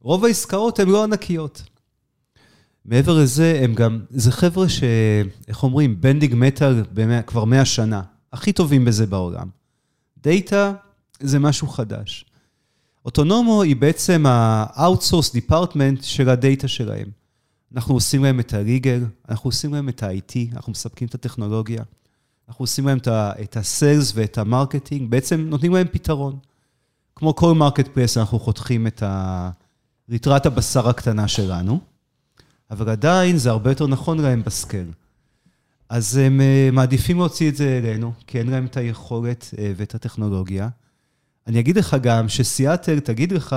[0.00, 1.62] רוב העסקאות הן לא ענקיות.
[2.84, 4.82] מעבר לזה, הם גם, זה חבר'ה ש...
[5.48, 6.00] איך אומרים?
[6.00, 6.82] bending metal
[7.26, 8.02] כבר 100 שנה.
[8.32, 9.48] הכי טובים בזה בעולם.
[10.22, 10.72] דאטה
[11.20, 12.24] זה משהו חדש.
[13.04, 17.25] Otonomo היא בעצם ה-outsource department של הדאטה שלהם.
[17.76, 21.82] אנחנו עושים להם את ה-legal, אנחנו עושים להם את ה-IT, אנחנו מספקים את הטכנולוגיה,
[22.48, 26.38] אנחנו עושים להם את ה-sales ואת ה marketing, בעצם נותנים להם פתרון.
[27.16, 29.50] כמו כל market place, אנחנו חותכים את ה...
[30.08, 31.80] ליטרת הבשר הקטנה שלנו,
[32.70, 34.86] אבל עדיין זה הרבה יותר נכון להם ב scale.
[35.88, 39.94] אז הם אה, מעדיפים להוציא את זה אלינו, כי אין להם את היכולת אה, ואת
[39.94, 40.68] הטכנולוגיה.
[41.46, 43.56] אני אגיד לך גם שסיאטל תגיד לך,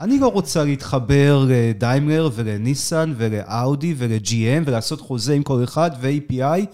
[0.00, 6.66] אני לא רוצה להתחבר לדיימלר ולניסן ולאאודי ול GM ולעשות חוזה עם כל אחד ו-API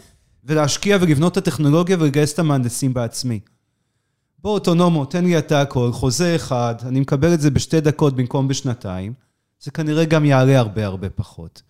[0.44, 3.40] ולהשקיע ולבנות את הטכנולוגיה ולגייס את המהנדסים בעצמי.
[4.38, 8.48] בוא, אוטונומו, תן לי אתה הכל, חוזה אחד, אני מקבל את זה בשתי דקות במקום
[8.48, 9.12] בשנתיים,
[9.60, 11.62] זה כנראה גם יעלה הרבה הרבה פחות.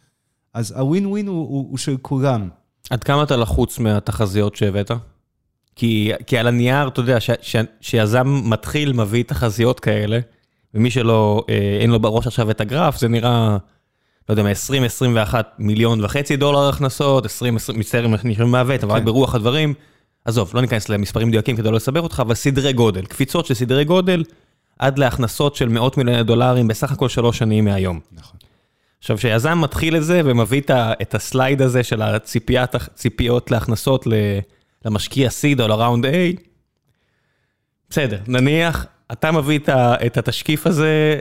[0.54, 2.48] אז הווין ווין הוא, הוא, הוא של כולם.
[2.90, 4.90] עד כמה אתה לחוץ מהתחזיות שהבאת?
[5.76, 10.20] כי, כי על הנייר, אתה יודע, ש, ש, שיזם מתחיל מביא תחזיות כאלה,
[10.74, 13.56] ומי שלא, אה, אין לו בראש עכשיו את הגרף, זה נראה,
[14.28, 18.98] לא יודע, מ-20-21 מיליון וחצי דולר הכנסות, 20, 20 מצטער אם אני מעוות, אבל רק
[18.98, 19.04] כן.
[19.04, 19.74] ברוח הדברים.
[20.24, 23.84] עזוב, לא ניכנס למספרים מדויקים כדי לא לסבר אותך, אבל סדרי גודל, קפיצות של סדרי
[23.84, 24.24] גודל,
[24.78, 28.00] עד להכנסות של מאות מיליוני דולרים בסך הכל שלוש שנים מהיום.
[28.12, 28.36] נכון.
[28.98, 30.62] עכשיו, כשיזם מתחיל את זה ומביא
[31.02, 34.06] את הסלייד הזה של הציפיות להכנסות
[34.84, 36.08] למשקיע סיד או לראונד A,
[37.90, 39.58] בסדר, נניח, אתה מביא
[40.06, 41.18] את התשקיף הזה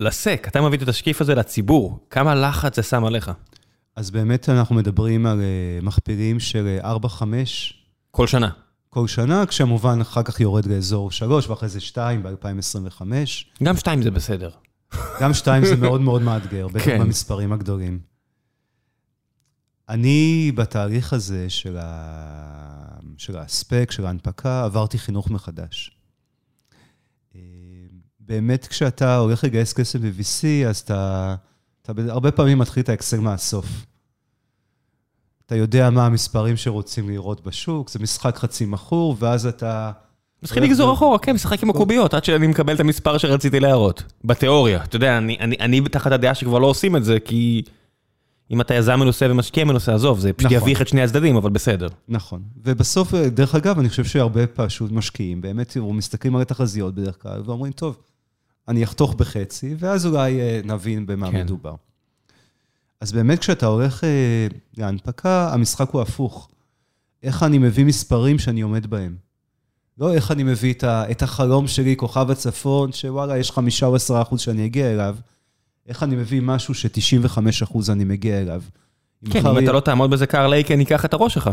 [0.00, 3.30] לסק, אתה מביא את התשקיף הזה לציבור, כמה לחץ זה שם עליך?
[3.96, 7.22] אז באמת אנחנו מדברים על אה, מכפילים של 4-5
[8.10, 8.50] כל שנה.
[8.90, 13.02] כל שנה, כשהמובן אחר כך יורד לאזור 3 ואחרי זה 2 ב-2025.
[13.62, 14.50] גם 2 זה בסדר.
[15.20, 17.00] גם 2 זה מאוד מאוד מאתגר, בטח כן.
[17.00, 17.98] במספרים הגדולים.
[19.88, 22.98] אני בתהליך הזה של, ה...
[23.16, 25.95] של האספק, של ההנפקה, עברתי חינוך מחדש.
[28.28, 31.34] באמת, כשאתה הולך לגייס כסף ב-VC, אז אתה,
[31.82, 33.66] אתה הרבה פעמים מתחיל את האקסל מהסוף.
[35.46, 39.92] אתה יודע מה המספרים שרוצים לראות בשוק, זה משחק חצי מכור, ואז אתה...
[40.42, 44.02] מתחיל לגזור אחורה, כן, משחק עם הקוביות, עד שאני מקבל את המספר שרציתי להראות.
[44.24, 44.84] בתיאוריה.
[44.84, 47.62] אתה יודע, אני, אני, אני תחת הדעה שכבר לא עושים את זה, כי
[48.50, 50.68] אם אתה יזם מנוסה ומשקיע מנוסה, עזוב, זה פשוט נכון.
[50.68, 51.88] יביך את שני הצדדים, אבל בסדר.
[52.08, 52.42] נכון.
[52.64, 57.42] ובסוף, דרך אגב, אני חושב שהרבה פשוט משקיעים, באמת, תראו, מסתכלים על התחזיות בדרך כלל,
[57.44, 57.96] ואומרים, טוב,
[58.68, 61.40] אני אחתוך בחצי, ואז אולי אה, נבין במה כן.
[61.40, 61.74] מדובר.
[63.00, 66.48] אז באמת, כשאתה הולך אה, להנפקה, המשחק הוא הפוך.
[67.22, 69.16] איך אני מביא מספרים שאני עומד בהם.
[69.98, 73.96] לא איך אני מביא את, ה, את החלום שלי, כוכב הצפון, שוואלה, יש חמישה או
[73.96, 75.16] עשרה אחוז שאני אגיע אליו,
[75.86, 78.62] איך אני מביא משהו ש-95 אחוז אני מגיע אליו.
[79.30, 81.50] כן, אם אתה לא תעמוד בזה קר לייקן, ייקח את הראש שלך.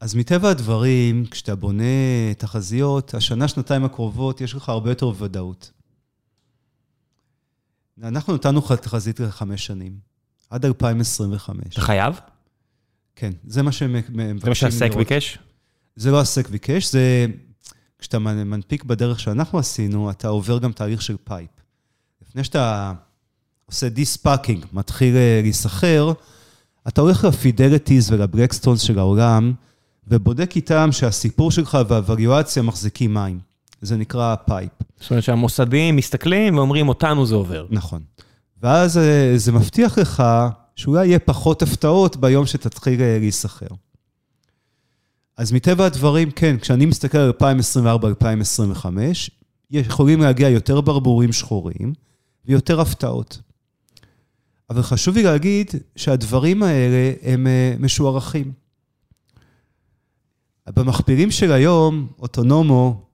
[0.00, 5.70] אז מטבע הדברים, כשאתה בונה תחזיות, השנה, שנתיים הקרובות, יש לך הרבה יותר ודאות.
[8.02, 9.98] אנחנו נתנו תחזית לחמש שנים,
[10.50, 11.72] עד 2025.
[11.72, 12.20] אתה חייב?
[13.16, 14.98] כן, זה מה שהם מבקשים זה מה שה SEC לראות.
[14.98, 15.38] ביקש?
[15.96, 17.26] זה לא ה SEC ביקש, זה...
[17.98, 21.50] כשאתה מנפיק בדרך שאנחנו עשינו, אתה עובר גם תהליך של PIPE.
[22.22, 22.92] לפני שאתה
[23.66, 26.12] עושה de-SPACing, מתחיל אה, להיסחר,
[26.88, 29.52] אתה הולך ל Fidelities ול Blackstones של העולם,
[30.06, 33.38] ובודק איתם שהסיפור שלך וה valuation מחזיקים מים.
[33.80, 34.70] זה נקרא PIPE.
[35.00, 37.66] זאת אומרת שהמוסדים מסתכלים ואומרים, אותנו זה עובר.
[37.70, 38.02] נכון.
[38.62, 40.22] ואז אה, זה מבטיח לך
[40.76, 43.66] שאולי יהיה פחות הפתעות ביום שתתחיל אה, להיסחר.
[45.36, 48.86] אז מטבע הדברים, כן, כשאני מסתכל על 2024-2025,
[49.70, 51.92] יכולים להגיע יותר ברבורים שחורים
[52.44, 53.40] ויותר הפתעות.
[54.70, 58.52] אבל חשוב לי להגיד שהדברים האלה הם אה, משוערכים.
[60.74, 63.06] במכפילים של היום, אוטונומו,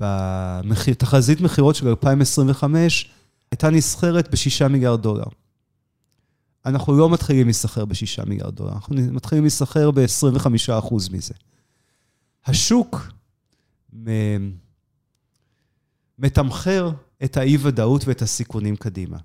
[0.00, 3.10] בתחזית מכירות של 2025,
[3.50, 5.24] הייתה נסחרת ב-6 מיליארד דולר.
[6.66, 11.34] אנחנו לא מתחילים להיסחר ב-6 מיליארד דולר, אנחנו מתחילים להיסחר ב-25% מזה.
[12.46, 13.12] השוק
[16.18, 16.90] מתמחר
[17.24, 19.18] את האי-ודאות ואת הסיכונים קדימה.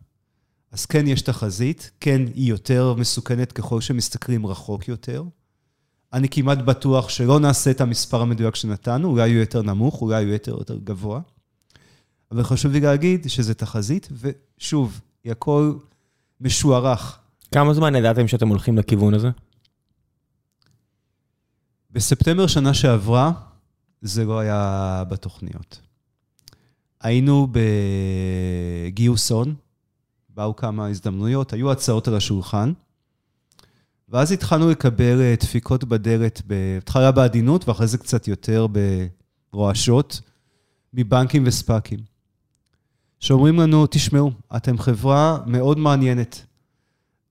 [0.72, 5.24] אז כן, יש תחזית, כן, היא יותר מסוכנת ככל שמסתכלים רחוק יותר.
[6.13, 10.34] אני כמעט בטוח שלא נעשה את המספר המדויק שנתנו, אולי הוא יותר נמוך, אולי הוא
[10.34, 11.20] יותר, יותר גבוה.
[12.32, 15.74] אבל חשוב לי להגיד שזה תחזית, ושוב, היא הכל
[16.41, 17.20] משוערך.
[17.52, 19.30] כמה זמן ידעתם שאתם הולכים לכיוון הזה?
[21.91, 23.32] בספטמבר שנה שעברה,
[24.02, 25.80] זה לא היה בתוכניות.
[27.02, 27.48] היינו
[28.88, 29.56] בגיוס הון,
[30.30, 32.74] באו כמה הזדמנויות, היו הצעות על השולחן,
[34.10, 38.67] ואז התחלנו לקבל אה, דפיקות בדלת, בהתחלה בעדינות ואחרי זה קצת יותר
[39.54, 40.22] ברועשות,
[40.93, 42.00] מבנקים וספאקים,
[43.20, 46.46] שאומרים לנו, תשמעו, אתם חברה מאוד מעניינת.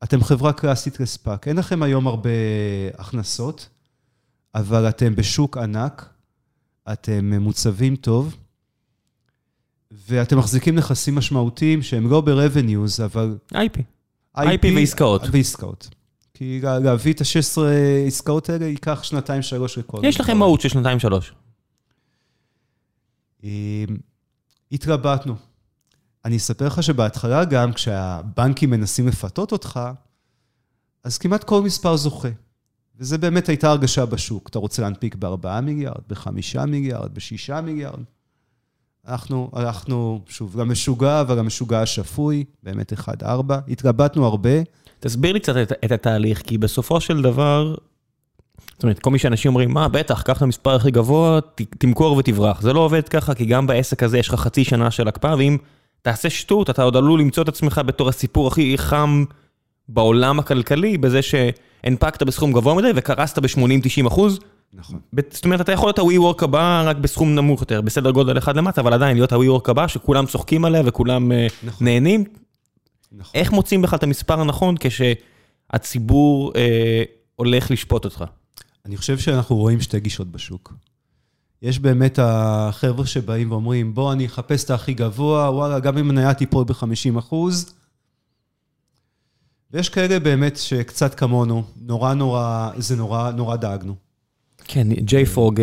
[0.05, 1.49] אתם חברה קלאסית לספאק.
[1.49, 2.31] אין לכם היום הרבה
[2.99, 3.69] הכנסות,
[4.55, 6.09] אבל אתם בשוק ענק,
[6.93, 8.37] אתם מוצבים טוב,
[10.09, 13.39] ואתם מחזיקים נכסים משמעותיים שהם לא ב-revenues, אבל...
[13.53, 13.81] IP.
[14.37, 15.23] IP ועסקאות.
[15.33, 15.89] ועסקאות.
[16.39, 17.61] כי לה- להביא את ה-16
[18.07, 20.01] עסקאות האלה ייקח שנתיים, שלוש לכל...
[20.05, 21.33] יש לכם מהות של שנתיים-שלוש.
[23.45, 23.85] אה,
[24.73, 25.35] התלבטנו.
[26.25, 29.81] אני אספר לך שבהתחלה גם, כשהבנקים מנסים לפתות אותך,
[31.05, 32.29] אז כמעט כל מספר זוכה.
[32.99, 34.49] וזה באמת הייתה הרגשה בשוק.
[34.49, 36.29] אתה רוצה להנפיק ב-4 מיליארד, ב-5
[36.67, 38.01] מיליארד, ב-6 מיליארד.
[39.09, 43.25] אנחנו הלכנו, שוב, למשוגע, אבל המשוגע השפוי, באמת 1-4.
[43.69, 44.51] התלבטנו הרבה.
[45.01, 47.75] תסביר לי קצת את, את התהליך, כי בסופו של דבר,
[48.73, 52.17] זאת אומרת, כל מי שאנשים אומרים, מה, בטח, קח את המספר הכי גבוה, ת, תמכור
[52.17, 52.61] ותברח.
[52.61, 55.57] זה לא עובד ככה, כי גם בעסק הזה יש לך חצי שנה של הקפאה, ואם
[56.03, 59.25] תעשה שטות, אתה עוד עלול למצוא את עצמך בתור הסיפור הכי חם
[59.89, 64.39] בעולם הכלכלי, בזה שהנפקת בסכום גבוה מדי וקרסת ב-80-90 אחוז.
[64.77, 65.01] נכון.
[65.31, 68.81] זאת אומרת, אתה יכול להיות ה-WeWork הבא רק בסכום נמוך יותר, בסדר גודל אחד למטה,
[68.81, 71.87] אבל עדיין להיות ה-WeWork הבא, שכולם צוחקים עליה וכולם אה, נכון.
[71.87, 72.25] נהנים.
[73.13, 73.41] נכון.
[73.41, 77.03] איך מוצאים בכלל את המספר הנכון כשהציבור אה,
[77.37, 78.25] הולך לשפוט אותך?
[78.87, 80.73] אני חושב שאנחנו רואים שתי גישות בשוק.
[81.63, 86.35] יש באמת החבר'ה שבאים ואומרים, בוא, אני אחפש את הכי גבוה, וואלה, גם אם המניה
[86.35, 87.75] תיפול ב-50 אחוז.
[89.71, 94.06] ויש כאלה באמת שקצת כמונו, נורא נורא, זה נורא נורא דאגנו.
[94.69, 95.61] כן, ג'יי פרוג,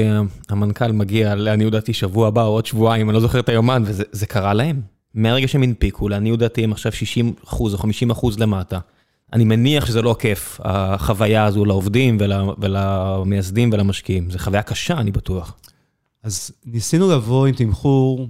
[0.50, 4.26] המנכ"ל, מגיע לעניות דעתי שבוע הבא או עוד שבועיים, אני לא זוכר את היומן, וזה
[4.26, 4.82] קרה להם.
[5.14, 8.80] מהרגע שהם הנפיקו, לעניות דעתי הם עכשיו 60 אחוז או 50 אחוז למטה.
[9.34, 12.18] אני מניח שזה לא כיף, החוויה הזו לעובדים
[12.62, 14.32] ולמייסדים ולמשקיעים.
[14.32, 15.58] זו חוויה קשה, אני בטוח.
[16.24, 18.28] אז ניסינו לבוא עם תמחור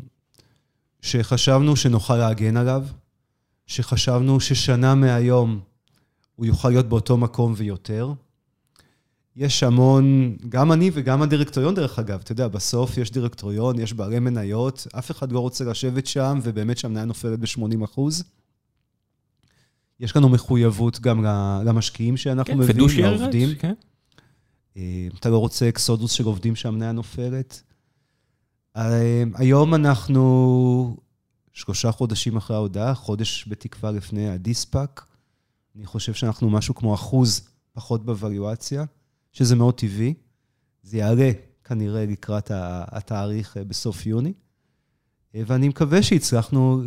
[1.02, 2.84] שחשבנו שנוכל להגן עליו,
[3.68, 5.60] שחשבנו ששנה מהיום
[6.36, 8.14] הוא יוכל להיות באותו מקום ויותר.
[9.36, 14.19] יש המון, גם אני וגם הדירקטוריון דרך אגב, אתה יודע, בסוף יש דירקטוריון, יש בעלי
[14.19, 18.24] מניות, אף אחד לא רוצה לשבת שם, ובאמת שהמניה נופלת ב-80 אחוז.
[20.00, 21.26] יש לנו מחויבות גם
[21.65, 23.50] למשקיעים שאנחנו כן, מביאים, לעובדים.
[23.56, 23.74] כן.
[24.78, 27.63] אה, אתה לא רוצה אקסודוס של עובדים שהמניה נופלת.
[28.78, 30.98] אה, היום אנחנו
[31.54, 35.06] שלושה חודשים אחרי ההודעה, חודש בתקווה לפני הדיספאק.
[35.76, 38.86] אני חושב שאנחנו משהו כמו אחוז פחות בווליואציה,
[39.34, 40.13] שזה מאוד טבעי.
[40.84, 41.32] זה יעלה
[41.63, 44.34] כנראה לקראת התאריך אה, בסוף יוני.
[45.36, 46.82] ואני מקווה שהצלחנו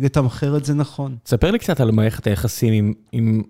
[0.00, 1.16] לתמחר את זה נכון.
[1.26, 3.42] ספר לי קצת על מערכת היחסים עם, עם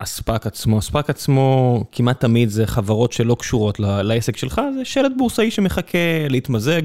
[0.00, 0.78] הספאק עצמו.
[0.78, 6.82] הספאק עצמו כמעט תמיד זה חברות שלא קשורות לעסק שלך, זה שלט בורסאי שמחכה להתמזג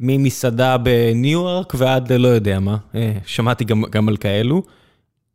[0.00, 2.76] ממסעדה בניו יורק ועד לא יודע מה.
[2.94, 4.62] אה, שמעתי גם, גם על כאלו.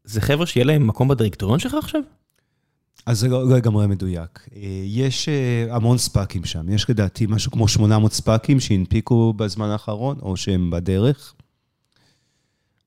[0.04, 2.02] זה חבר'ה שיהיה להם מקום בדירקטוריון שלך עכשיו?
[3.06, 4.48] אז זה לא לגמרי לא מדויק.
[4.56, 10.18] אה, יש אה, המון ספאקים שם, יש לדעתי משהו כמו 800 ספאקים שהנפיקו בזמן האחרון,
[10.22, 11.34] או שהם בדרך.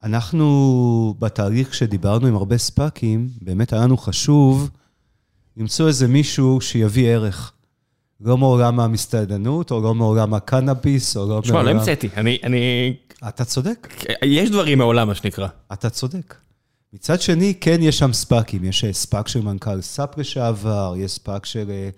[0.05, 4.71] אנחנו, בתהליך שדיברנו עם הרבה SPACים, באמת היה לנו חשוב
[5.57, 7.53] למצוא איזה מישהו שיביא ערך.
[8.21, 11.43] לא מעולם המסעדנות, או לא מעולם הקנאביס, או לא מעולם...
[11.43, 12.95] תשמע, לא המצאתי, אני, אני...
[13.29, 14.05] אתה צודק.
[14.23, 15.49] יש דברים מעולם, מה שנקרא.
[15.73, 16.35] אתה צודק.
[16.93, 21.47] מצד שני, כן יש שם SPACים, יש אה, SPAC של מנכ"ל SAP לשעבר, יש SPAC
[21.47, 21.89] של, אה,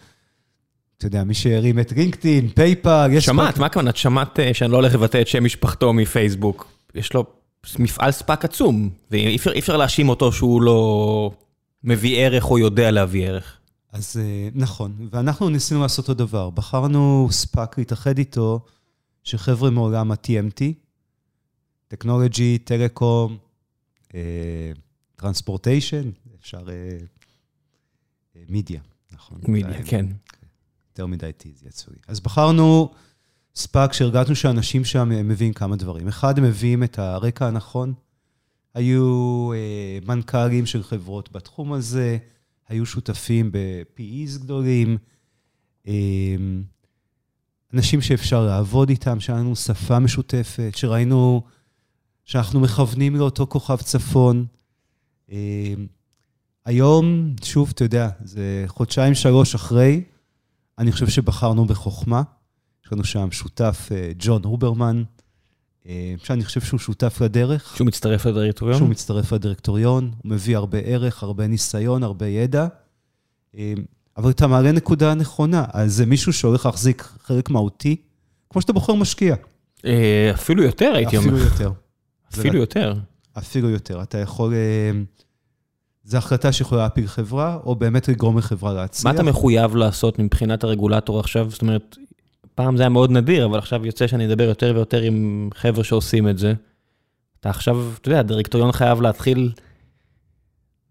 [0.99, 3.61] אתה יודע, מי שהרים את LinkedIn, PayPal, יש שמעת, SPAC...
[3.61, 6.69] מה כמובן, את שמעת אה, שאני לא הולך לבטא את שם משפחתו מפייסבוק.
[6.95, 7.25] יש לו
[7.79, 11.31] מפעל SPAC עצום, ואי אפשר להאשים אותו שהוא לא
[11.85, 13.59] מביא ערך או יודע להביא ערך.
[13.93, 14.21] אז
[14.55, 16.51] נכון, ואנחנו ניסינו לעשות אותו דבר.
[16.51, 18.61] בחרנו SPAC להתאחד איתו,
[19.25, 20.63] שחבר'ה מעולם ה-TMT,
[21.89, 23.37] technology, telecom,
[25.25, 26.11] transportation,
[26.41, 26.65] אפשר...
[28.49, 29.39] מידיה, אה, אה, נכון.
[29.49, 30.07] מידיה, כן.
[30.91, 31.31] יותר מדי
[31.67, 31.99] יצאו לי.
[32.09, 32.93] אז בחרנו
[33.55, 36.09] ספאק שהרגשנו שאנשים שם מביאים כמה דברים.
[36.09, 37.95] אחד, הם מביאים את הרקע הנכון.
[38.75, 42.19] היו אה, מנכ"לים של חברות בתחום הזה,
[42.69, 44.99] היו שותפים ב-PEs גדולים,
[45.87, 46.37] אה,
[47.75, 51.43] אנשים שאפשר לעבוד איתם, שהיה לנו שפה משותפת, שראינו
[52.25, 54.47] שאנחנו מכוונים לאותו כוכב צפון.
[55.33, 55.75] אה,
[56.65, 60.03] היום, שוב, אתה יודע, זה חודשיים, שלוש אחרי,
[60.79, 62.23] אני חושב שבחרנו בחוכמה.
[62.87, 65.03] יש לנו שם שותף, אה, ג'ון הוברמן,
[65.87, 67.73] אה, שאני חושב שהוא שותף לדרך.
[67.77, 68.79] שהוא מצטרף לדירקטוריון?
[68.79, 72.67] שהוא מצטרף לדירקטוריון, הוא מביא הרבה ערך, הרבה ניסיון, הרבה ידע.
[74.17, 77.97] אבל אתה מעלה נקודה נכונה, אז זה מישהו שהולך להחזיק חלק מהותי,
[78.51, 79.35] כמו שאתה בוחר משקיע.
[80.35, 81.29] אפילו יותר, הייתי אומר.
[81.29, 81.73] אפילו יותר.
[82.35, 82.95] אפילו יותר.
[83.39, 84.03] אפילו יותר.
[84.03, 84.55] אתה יכול...
[84.55, 84.91] אה,
[86.05, 89.05] זו החלטה שיכולה להפיל חברה, או באמת לגרום לחברה להצליח.
[89.05, 91.51] מה אתה מחויב לעשות מבחינת הרגולטור עכשיו?
[91.51, 91.97] זאת אומרת,
[92.55, 96.29] פעם זה היה מאוד נדיר, אבל עכשיו יוצא שאני אדבר יותר ויותר עם חבר'ה שעושים
[96.29, 96.55] את זה.
[97.41, 99.53] אתה עכשיו, אתה יודע, הדירקטוריון חייב להתחיל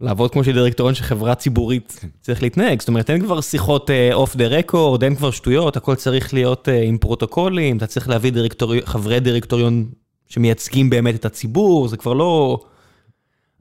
[0.01, 2.06] לעבוד כמו שדירקטוריון של חברה ציבורית.
[2.21, 2.79] צריך להתנהג.
[2.79, 6.71] זאת אומרת, אין כבר שיחות off the record, אין כבר שטויות, הכל צריך להיות uh,
[6.71, 8.82] עם פרוטוקולים, אתה צריך להביא דירקטורי...
[8.86, 9.86] חברי דירקטוריון
[10.27, 12.63] שמייצגים באמת את הציבור, זה כבר לא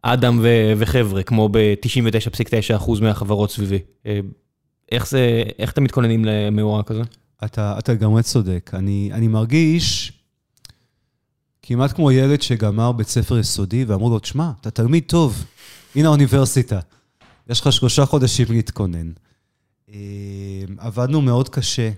[0.03, 3.79] אדם ו- וחבר'ה, כמו ב-99.9% מהחברות סביבי.
[4.07, 4.21] אה,
[4.93, 7.03] איך זה, איך אתם מתכוננים למאורע כזה?
[7.45, 8.71] אתה, אתה גם צודק.
[8.75, 10.13] אני, אני מרגיש
[11.63, 15.45] כמעט כמו ילד שגמר בית ספר יסודי ואמרו לו, תשמע, אתה תלמיד טוב,
[15.97, 16.81] הנה האוניברסיטה.
[17.49, 19.13] יש לך שלושה חודשים להתכונן.
[19.89, 19.95] אה,
[20.79, 21.91] עבדנו מאוד קשה.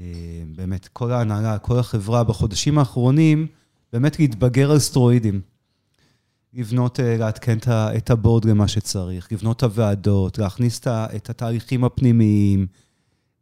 [0.00, 3.46] אה, באמת, כל ההנהלה, כל החברה בחודשים האחרונים,
[3.92, 5.40] באמת להתבגר על סטרואידים.
[6.54, 12.66] לבנות, אה, לעדכן את הבורד למה שצריך, לבנות את הוועדות, להכניס את התהליכים הפנימיים,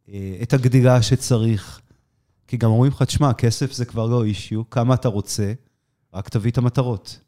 [0.09, 1.81] אה, את הגדילה שצריך.
[2.47, 5.53] כי גם אומרים לך, תשמע, כסף זה כבר לא אישיו, כמה אתה רוצה,
[6.13, 7.19] רק תביא את המטרות.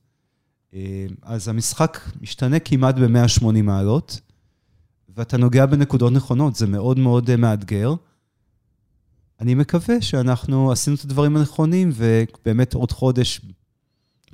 [1.21, 4.19] אז המשחק משתנה כמעט ב-180 מעלות,
[5.15, 7.93] ואתה נוגע בנקודות נכונות, זה מאוד מאוד מאתגר.
[9.41, 13.41] אני מקווה שאנחנו עשינו את הדברים הנכונים, ובאמת עוד חודש,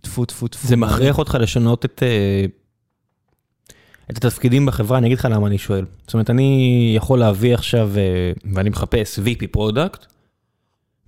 [0.01, 0.67] טפו, טפו, טפו.
[0.67, 2.45] זה מכריח אותך לשנות את, אה,
[4.11, 5.85] את התפקידים בחברה, אני אגיד לך למה אני שואל.
[6.01, 10.05] זאת אומרת, אני יכול להביא עכשיו, אה, ואני מחפש VP product,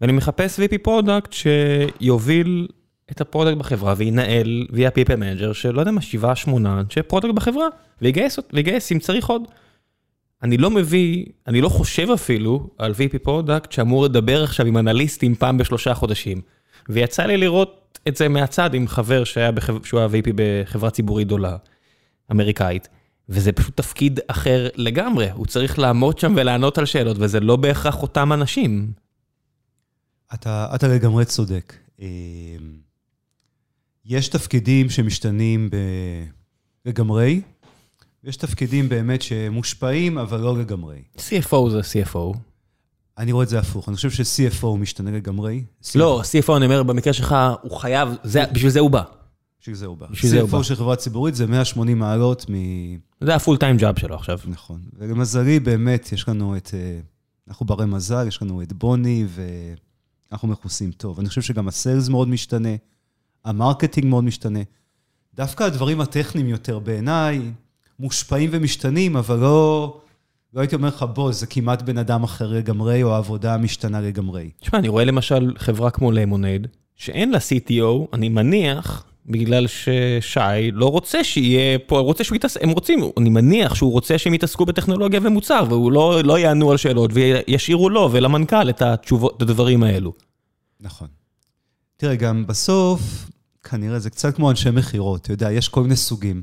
[0.02, 2.68] ואני מחפש VP product שיוביל
[3.12, 7.02] את ה product בחברה וינהל, ויהיה people manager של לא יודע מה, שבעה, שמונה אנשי
[7.02, 7.68] product בחברה,
[8.02, 9.42] ויגייס, ויגייס אם צריך עוד.
[10.44, 15.36] אני לא מביא, אני לא חושב אפילו על VP product שאמור לדבר עכשיו עם אנליסטים
[15.36, 16.42] פעם בשלושה חודשים.
[16.90, 21.28] ויצא לי לראות את זה מהצד עם חבר שהיה בחבר, שהוא היה VP בחברה ציבורית
[21.28, 21.58] גדולה,
[22.32, 22.88] אמריקאית,
[23.30, 28.02] וזה פשוט תפקיד אחר לגמרי, הוא צריך לעמוד שם ולענות על שאלות, וזה לא בהכרח
[28.02, 28.92] אותם אנשים.
[30.34, 31.74] אתה, אתה לגמרי צודק.
[32.00, 32.06] אמ,
[34.06, 35.70] יש תפקידים שמשתנים.
[36.86, 37.42] לגמרי,
[38.24, 41.02] ויש תפקידים באמת שמושפעים, אבל לא לגמרי.
[41.18, 42.38] CFO זה CFO.
[43.18, 45.64] אני רואה את זה הפוך, אני חושב ש-CFO משתנה לגמרי.
[45.96, 49.04] לא, CFO, אני אומר, במקרה שלך, הוא חייב, זה, בשביל זה הוא בא.
[49.62, 50.08] בשביל זה הוא בא.
[50.08, 50.64] בשביל זה הוא CFO בא.
[50.64, 52.54] של חברה ציבורית זה 180 מעלות מ...
[53.22, 54.40] זה הפול טיים ג'אב שלו עכשיו.
[54.46, 54.82] נכון.
[54.94, 56.72] ולמזלי, באמת, יש לנו את...
[56.74, 57.00] אה,
[57.48, 59.26] אנחנו ברי מזל, יש לנו את בוני,
[60.30, 61.20] ואנחנו מכוסים טוב.
[61.20, 62.76] אני חושב שגם ה sales מאוד משתנה,
[63.46, 64.60] ה marketing מאוד משתנה.
[65.36, 67.52] דווקא הדברים הטכניים יותר בעיניי
[68.00, 69.98] מושפעים ומשתנים, אבל לא,
[70.54, 74.50] לא הייתי אומר לך, בוא, זה כמעט בן אדם אחר לגמרי, או העבודה משתנה לגמרי.
[74.60, 80.92] תשמע, אני רואה למשל חברה כמו למונייד, שאין לה CTO, אני מניח, בגלל ששי לא
[80.92, 85.20] רוצה שיהיה פה, רוצה שהוא יתעסק, הם רוצים, אני מניח שהוא רוצה שהם יתעסקו בטכנולוגיה
[85.24, 90.14] ומוצר, והוא לא, לא יענו על שאלות, וישאירו לו ולמנכ"ל את התשובות, את הדברים האלו.
[90.82, 91.08] נכון.
[91.98, 93.30] תראה, גם בסוף,
[93.64, 96.42] כנראה זה קצת כמו אנשי מכירות, אתה יודע, יש כל מיני סוגים.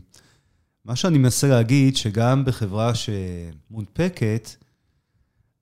[0.86, 4.50] מה שאני מנסה להגיד, שגם בחברה שמונפקת,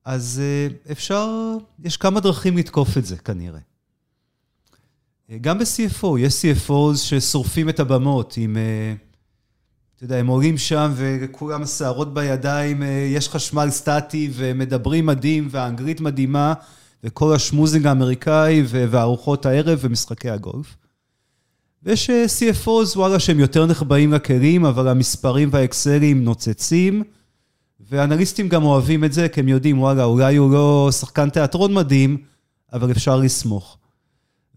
[0.05, 3.59] אז אה, אפשר, יש כמה דרכים לתקוף את זה, כנראה.
[5.31, 8.95] אה, גם ב-CFO, יש CFOs ששורפים את הבמות עם, אה,
[9.97, 12.83] אתה יודע, הם עולים שם וכולם שערות בידיים,
[13.14, 16.55] יש חשמל סטטי ומדברים מדהים והאנגלית מדהימה,
[17.05, 20.77] וכל השמוזינג האמריקאי וארוחות הערב ומשחקי הגולף.
[21.85, 27.03] ויש CFOs, וואלה, שהם יותר נחבאים לכלים, אבל המספרים והאקסלים נוצצים,
[27.91, 32.16] ואנליסטים גם אוהבים את זה, כי הם יודעים, וואלה, אולי הוא לא שחקן תיאטרון מדהים,
[32.72, 33.78] אבל אפשר לסמוך.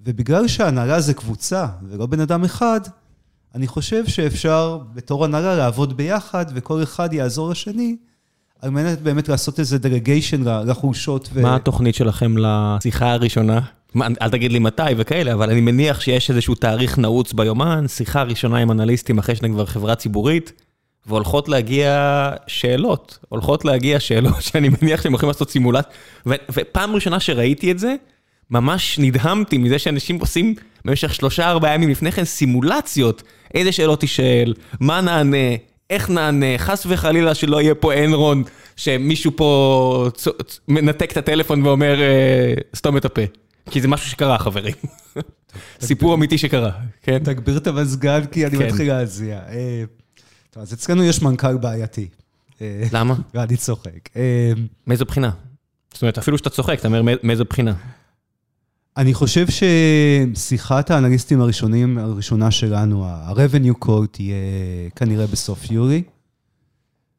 [0.06, 2.82] ובגלל שהנהלה זה קבוצה ולא בן אדם אחד,
[3.56, 7.98] אני חושב שאפשר בתור הנהלה לעבוד ביחד, וכל אחד יעזור לשני,
[8.62, 11.30] על מנת באמת לעשות איזה דרגיישן לחולשות.
[11.34, 11.42] ו...
[11.42, 13.60] מה התוכנית שלכם לשיחה הראשונה?
[14.22, 18.58] אל תגיד לי מתי וכאלה, אבל אני מניח שיש איזשהו תאריך נעוץ ביומן, שיחה ראשונה
[18.58, 20.52] עם אנליסטים אחרי שאתם כבר חברה ציבורית,
[21.06, 25.88] והולכות להגיע שאלות, הולכות להגיע שאלות שאני מניח שהם הולכים לעשות סימולט,
[26.26, 27.96] ו- ופעם ראשונה שראיתי את זה,
[28.52, 30.56] ממש נדהמתי מזה שאנשים עושים
[30.86, 35.56] במשך שלושה ארבעה ימים לפני כן סימולציות, איזה שאלות תשאל, מה נענה,
[35.90, 38.44] איך נענה, חס וחלילה שלא יהיה פה אנרון,
[38.76, 40.28] שמישהו פה צ...
[40.48, 40.60] צ...
[40.68, 43.22] מנתק את הטלפון ואומר, אה, סתום את הפה.
[43.70, 44.74] כי זה משהו שקרה, חברים.
[45.82, 46.72] סיפור אמיתי שקרה,
[47.02, 47.20] כן?
[47.24, 48.66] תגביר את המזגן, כי אני כן.
[48.68, 49.40] מתחיל להזיע.
[49.50, 49.84] אה,
[50.50, 52.08] טוב, אז אצלנו יש מנכ"ל בעייתי.
[52.62, 53.16] אה, למה?
[53.34, 54.10] ואני צוחק.
[54.88, 55.32] מאיזו בחינה?
[55.94, 57.74] זאת אומרת, אפילו שאתה צוחק, אתה אומר "מא- מאיזו בחינה.
[58.98, 59.46] אני חושב
[60.36, 64.36] ששיחת האנליסטים הראשונים, הראשונה שלנו, ה-revenue call תהיה
[64.96, 66.04] כנראה בסוף יולי,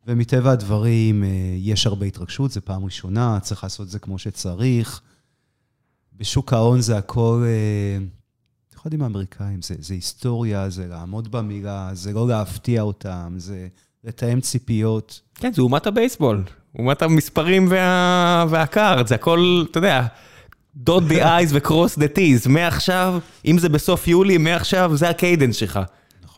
[0.07, 5.01] ומטבע הדברים אה, יש הרבה התרגשות, זו פעם ראשונה, צריך לעשות את זה כמו שצריך.
[6.17, 8.05] בשוק ההון זה הכל, אה,
[8.71, 13.69] אתם יודעים האמריקאים, זה, זה היסטוריה, זה לעמוד במילה, זה לא להפתיע אותם, זה
[14.05, 15.21] לתאם ציפיות.
[15.35, 16.45] כן, זה אומת הבייסבול,
[16.79, 18.45] אומת המספרים וה...
[18.51, 20.07] והקארד, זה הכל, אתה יודע,
[20.77, 25.81] dot the eyes ו-cross the t's, מעכשיו, אם זה בסוף יולי, מעכשיו זה הקיידנס שלך.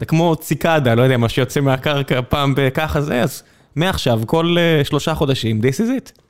[0.00, 3.42] זה כמו ציקדה, לא יודע, מה שיוצא מהקרקע פעם בככה זה, אז
[3.76, 6.20] מעכשיו, כל uh, שלושה חודשים, this is it.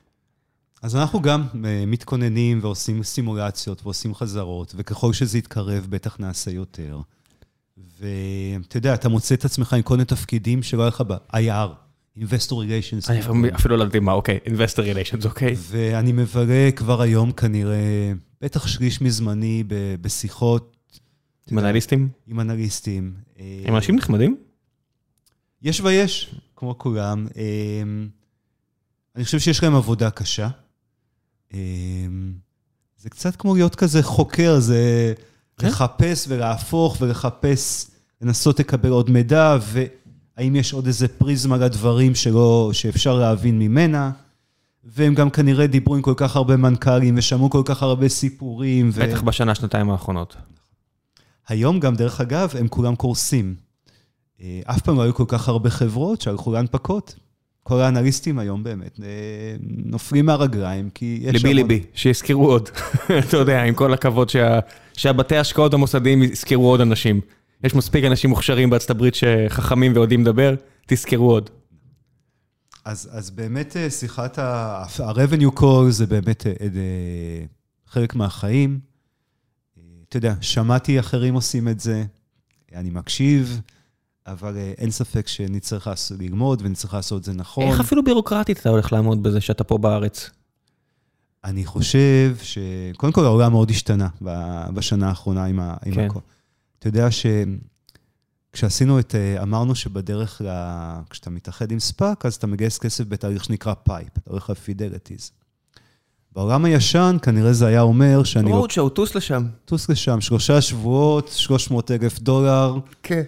[0.81, 6.99] אז אנחנו גם אה, מתכוננים ועושים סימולציות ועושים חזרות, וככל שזה יתקרב, בטח נעשה יותר.
[7.99, 11.69] ואתה יודע, אתה מוצא את עצמך עם כל מיני תפקידים שלא היה לך ב-IR,
[12.17, 13.09] Investor Relations.
[13.09, 13.19] אני
[13.55, 15.55] אפילו- לא יודעים מה, אוקיי, investor relations, אוקיי.
[15.57, 19.63] ואני מבלה כבר היום כנראה, בטח שליש מזמני
[20.01, 20.77] בשיחות.
[21.51, 22.09] עם אנליסטים?
[22.27, 23.13] עם אנליסטים.
[23.39, 24.37] אה, הם אנשים נחמדים?
[25.61, 27.27] יש ויש, כמו כולם.
[27.37, 27.83] אה,
[29.15, 30.49] אני חושב שיש להם עבודה קשה.
[31.53, 31.59] אה,
[32.97, 35.13] זה קצת כמו להיות כזה חוקר, זה
[35.57, 35.67] כן.
[35.67, 37.85] לחפש ולהפוך ולחפש,
[38.21, 39.57] לנסות לקבל עוד מידע,
[40.41, 44.11] והאם יש עוד איזה פריזמה לדברים שלא, שאפשר להבין ממנה.
[44.83, 48.89] והם גם כנראה דיברו עם כל כך הרבה מנכ"לים ושמעו כל כך הרבה סיפורים.
[48.93, 50.35] ו- בטח בשנה, שנתיים האחרונות.
[51.47, 53.55] היום גם, דרך אגב, הם כולם קורסים.
[54.65, 57.15] אף פעם לא היו כל כך הרבה חברות שהלכו להנפקות.
[57.63, 58.99] כל האנליסטים היום באמת
[59.85, 61.33] נופלים מהרגליים, כי יש...
[61.35, 62.69] ליבי ליבי, שיזכרו עוד.
[63.19, 64.31] אתה יודע, עם כל הכבוד
[64.97, 67.21] שהבתי ההשקעות המוסדיים יזכרו עוד אנשים.
[67.63, 70.55] יש מספיק אנשים מוכשרים בארצות הברית שחכמים ויודעים לדבר,
[70.87, 71.49] תזכרו עוד.
[72.85, 76.45] אז, אז באמת שיחת ה-revenue call זה באמת
[77.87, 78.79] חלק מהחיים.
[80.09, 82.03] אתה יודע, שמעתי אחרים עושים את זה,
[82.75, 83.61] אני מקשיב,
[84.27, 85.87] אבל אין ספק שנצטרך
[86.19, 87.67] ללמוד ונצטרך לעשות את זה נכון.
[87.67, 90.29] איך אפילו בירוקרטית אתה הולך לעמוד בזה שאתה פה בארץ?
[91.43, 94.07] אני חושב שקודם כל העולם מאוד השתנה
[94.73, 96.05] בשנה האחרונה עם, עם כן.
[96.05, 96.19] הכל.
[96.81, 97.07] אתה יודע
[98.51, 103.73] שכשעשינו את, אמרנו שבדרך, לה, כשאתה מתאחד עם ספאק, אז אתה מגייס כסף בתהליך שנקרא
[103.73, 105.31] PIPE, אתה הולך לפידליטיז.
[106.31, 108.51] בעולם הישן, כנראה זה היה אומר שאני...
[108.51, 109.43] roadshow טוס לשם.
[109.65, 112.75] טוס לשם, שלושה שבועות, 300 אלף דולר.
[113.03, 113.23] כן.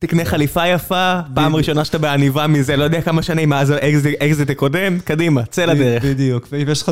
[0.00, 4.98] תקנה חליפה יפה, פעם ראשונה שאתה בעניבה מזה, לא יודע כמה שנים מאז האקזיט הקודם,
[4.98, 6.04] קדימה, צא לדרך.
[6.04, 6.88] בדיוק, ואם יש לך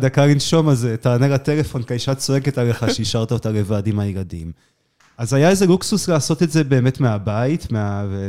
[0.00, 4.52] דקה לנשום, אז תענה לטלפון, כי האישה צועקת עליך שהשארת אותה לבד עם הילדים.
[5.18, 7.66] אז היה איזה לוקסוס לעשות את זה באמת מהבית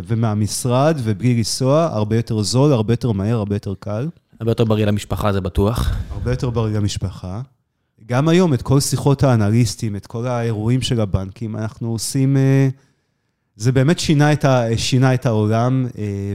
[0.08, 4.08] ומהמשרד, ובלי לנסוע, הרבה יותר זול, הרבה יותר מהר, הרבה יותר קל.
[4.40, 5.92] הרבה יותר בריא למשפחה, זה בטוח.
[6.12, 7.42] הרבה יותר בריא למשפחה.
[8.06, 12.38] גם היום, את כל שיחות האנליסטים, את כל האירועים של הבנקים, אנחנו עושים...
[13.62, 15.88] זה באמת שינה את, ה, שינה את העולם,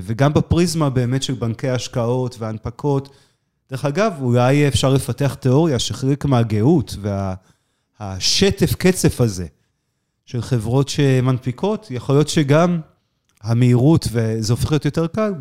[0.03, 3.09] וגם בפריזמה באמת של בנקי השקעות והנפקות.
[3.71, 6.97] דרך אגב, אולי אפשר לפתח תיאוריה שחלק מהגאות
[8.01, 9.47] והשטף קצף הזה
[10.27, 12.81] של חברות שמנפיקות, יכול להיות שגם
[13.43, 15.35] המהירות, וזה הופך להיות יותר קל,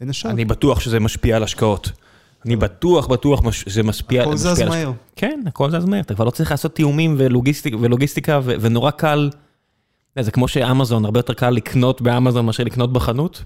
[0.00, 0.30] בין השאר.
[0.30, 1.90] אני בטוח שזה משפיע על השקעות.
[2.44, 4.22] אני בטוח, בטוח שזה משפיע...
[4.22, 4.92] הכל זז מהר.
[5.16, 6.00] כן, הכל זז מהר.
[6.00, 9.30] אתה כבר לא צריך לעשות תיאומים ולוגיסטיקה, ונורא קל...
[10.22, 13.44] זה כמו שאמזון, הרבה יותר קל לקנות באמזון מאשר לקנות בחנות.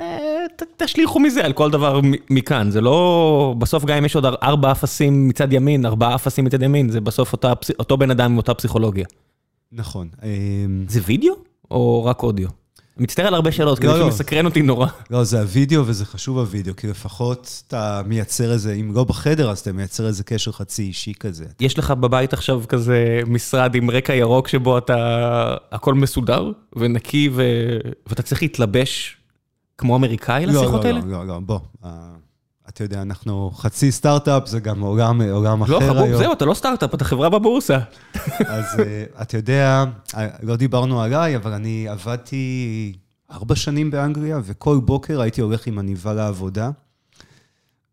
[0.00, 0.46] אה,
[0.76, 2.00] תשליכו מזה על כל דבר
[2.30, 3.54] מכאן, זה לא...
[3.58, 7.34] בסוף גם אם יש עוד ארבעה אפסים מצד ימין, ארבעה אפסים מצד ימין, זה בסוף
[7.78, 9.06] אותו בן אדם עם אותה פסיכולוגיה.
[9.72, 10.08] נכון.
[10.88, 11.34] זה וידאו
[11.70, 12.59] או רק אודיו?
[12.96, 14.86] מצטער על הרבה שאלות, כאילו שמסקרן אותי נורא.
[15.10, 19.58] לא, זה הוידאו וזה חשוב הוידאו, כי לפחות אתה מייצר איזה, אם לא בחדר, אז
[19.58, 21.44] אתה מייצר איזה קשר חצי אישי כזה.
[21.60, 27.30] יש לך בבית עכשיו כזה משרד עם רקע ירוק שבו אתה, הכל מסודר ונקי,
[28.06, 29.16] ואתה צריך להתלבש
[29.78, 31.00] כמו אמריקאי לשיחות האלה?
[31.00, 31.58] לא, לא, לא, בוא.
[32.74, 35.96] אתה יודע, אנחנו חצי סטארט-אפ, זה גם עולם, עולם אחר היום.
[35.96, 37.78] לא, חבוב, זהו, אתה לא סטארט-אפ, אתה חברה בבורסה.
[38.38, 38.64] אז
[39.22, 39.84] אתה יודע,
[40.42, 42.92] לא דיברנו עליי, אבל אני עבדתי
[43.30, 46.70] ארבע שנים באנגליה, וכל בוקר הייתי הולך עם עניבה לעבודה.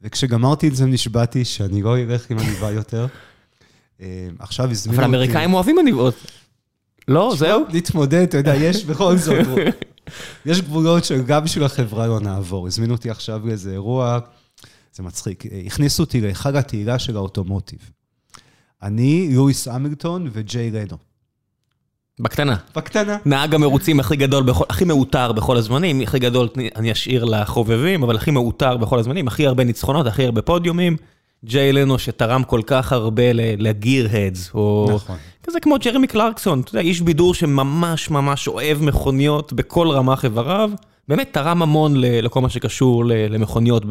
[0.01, 3.07] וכשגמרתי את זה, נשבעתי שאני לא אלך עם עניבה יותר.
[4.39, 5.05] עכשיו הזמינו אותי...
[5.05, 6.15] אבל אמריקאים אוהבים עניבות.
[7.07, 7.65] לא, זהו?
[7.69, 9.47] להתמודד, אתה יודע, יש בכל זאת.
[10.45, 12.67] יש גבולות שגם בשביל החברה לא נעבור.
[12.67, 14.19] הזמינו אותי עכשיו לאיזה אירוע.
[14.97, 15.43] זה מצחיק.
[15.65, 17.79] הכניסו אותי להיכל התהילה של האוטומוטיב.
[18.83, 20.97] אני, לואיס המילטון וג'יי רנו.
[22.19, 22.55] בקטנה.
[22.75, 23.17] בקטנה.
[23.25, 28.31] נהג המרוצים הכי גדול, הכי מעוטר בכל הזמנים, הכי גדול אני אשאיר לחובבים, אבל הכי
[28.31, 30.97] מעוטר בכל הזמנים, הכי הרבה ניצחונות, הכי הרבה פודיומים.
[31.45, 34.91] ג'יי לנו שתרם כל כך הרבה לגיר הדס, או...
[34.95, 35.17] נכון.
[35.43, 40.71] כזה כמו ג'רמי קלרקסון, אתה יודע, איש בידור שממש ממש אוהב מכוניות בכל רמ"ח איבריו,
[41.07, 43.83] באמת תרם המון לכל מה שקשור למכוניות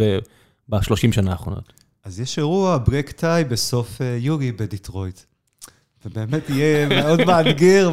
[0.69, 1.73] ב-30 שנה האחרונות.
[2.05, 5.21] אז יש אירוע ברק טאי בסוף אה, יולי בדיטרויט.
[6.05, 7.91] ובאמת יהיה מאוד מאתגר.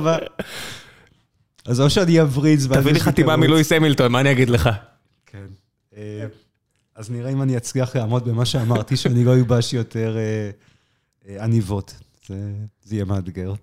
[1.65, 2.67] אז או שאני אבריז...
[2.67, 4.69] תביא לי חתימה מלואיס המילטון, מה אני אגיד לך?
[5.25, 5.45] כן.
[5.97, 6.25] אה,
[6.95, 10.17] אז נראה אם אני אצליח לעמוד במה שאמרתי, שאני לא יובש יותר
[11.27, 11.93] אה, עניבות.
[12.83, 13.53] זה יהיה מאתגר.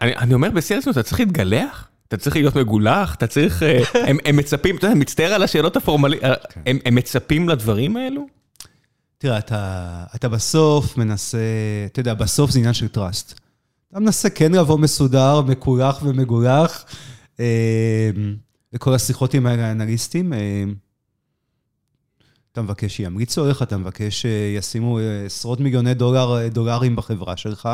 [0.00, 1.88] אני אומר בשיא הרצינות, אתה צריך להתגלח?
[2.08, 3.62] אתה צריך להיות מגולח, אתה צריך...
[4.24, 6.76] הם מצפים, אתה יודע, מצטער על השאלות הפורמליות, כן.
[6.84, 8.37] הם מצפים לדברים האלו?
[9.18, 11.38] תראה, אתה, אתה בסוף מנסה,
[11.86, 13.40] אתה יודע, בסוף זה עניין של טראסט.
[13.90, 16.84] אתה מנסה כן לבוא מסודר, מקולח ומגולח,
[17.40, 18.10] אה,
[18.72, 20.32] וכל השיחות עם האנליסטים.
[20.32, 20.64] אה,
[22.52, 27.68] אתה מבקש שימריצו עליך, אתה מבקש שישימו עשרות מיליוני דולר, דולרים בחברה שלך,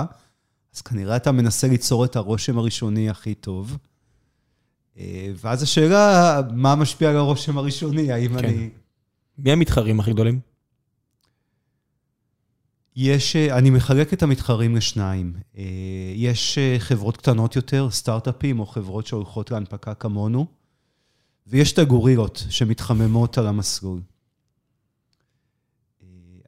[0.74, 3.78] אז כנראה אתה מנסה ליצור את הרושם הראשוני הכי טוב.
[4.98, 8.12] אה, ואז השאלה, מה משפיע על הרושם הראשוני?
[8.12, 8.38] האם כן.
[8.38, 8.70] אני...
[9.38, 10.53] מי המתחרים הכי גדולים?
[12.96, 15.32] יש, אה, אני מחלק את המתחרים לשניים.
[15.58, 15.62] אה,
[16.14, 20.46] יש אה, חברות קטנות יותר, סטארט-אפים או חברות שהולכות להנפקה כמונו,
[21.46, 24.00] ויש את הגורילות שמתחממות על המסלול.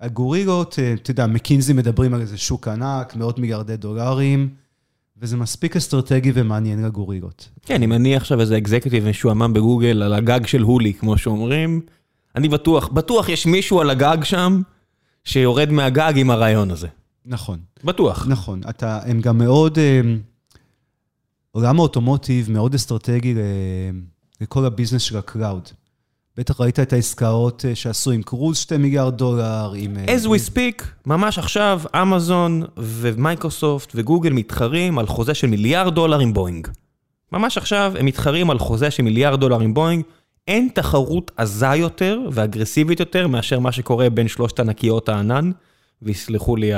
[0.00, 4.48] הגורילות, אתה יודע, מקינזי מדברים על איזה שוק ענק, מאות מיליארדי דולרים,
[5.16, 7.48] וזה מספיק אסטרטגי ומעניין לגורילות.
[7.62, 11.80] כן, אני מניח עכשיו איזה אקזקטיב משועמם בגוגל על הגג של הולי, כמו שאומרים.
[12.36, 14.62] אני בטוח, בטוח יש מישהו על הגג שם
[15.26, 16.88] שיורד מהגג עם הרעיון הזה.
[17.24, 17.58] נכון.
[17.84, 18.26] בטוח.
[18.28, 18.60] נכון.
[18.68, 19.78] אתה, הם גם מאוד,
[21.50, 23.34] עולם ה automotive מאוד אסטרטגי
[24.40, 25.68] לכל ה business של ה cloud.
[26.36, 29.96] בטח ראית את העסקאות אה, שעשו עם קרוז, 2 מיליארד דולר, עם...
[29.96, 36.18] אה, As we speak, ממש עכשיו, אמזון ומייקרוסופט וגוגל מתחרים על חוזה של מיליארד דולר
[36.18, 36.68] עם בואינג.
[37.32, 40.04] ממש עכשיו הם מתחרים על חוזה של מיליארד דולר עם בואינג.
[40.48, 45.50] אין תחרות עזה יותר ואגרסיבית יותר מאשר מה שקורה בין שלושת ענקיות הענן,
[46.02, 46.70] ויסלחו לי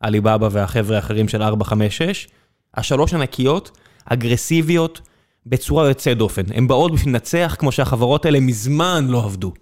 [0.00, 2.28] העליבאבא והחבר'ה האחרים של 456.
[2.74, 5.00] השלוש ענקיות, אגרסיביות,
[5.46, 6.42] בצורה יוצאת דופן.
[6.54, 9.52] הן באות בשביל לנצח כמו שהחברות האלה מזמן לא עבדו.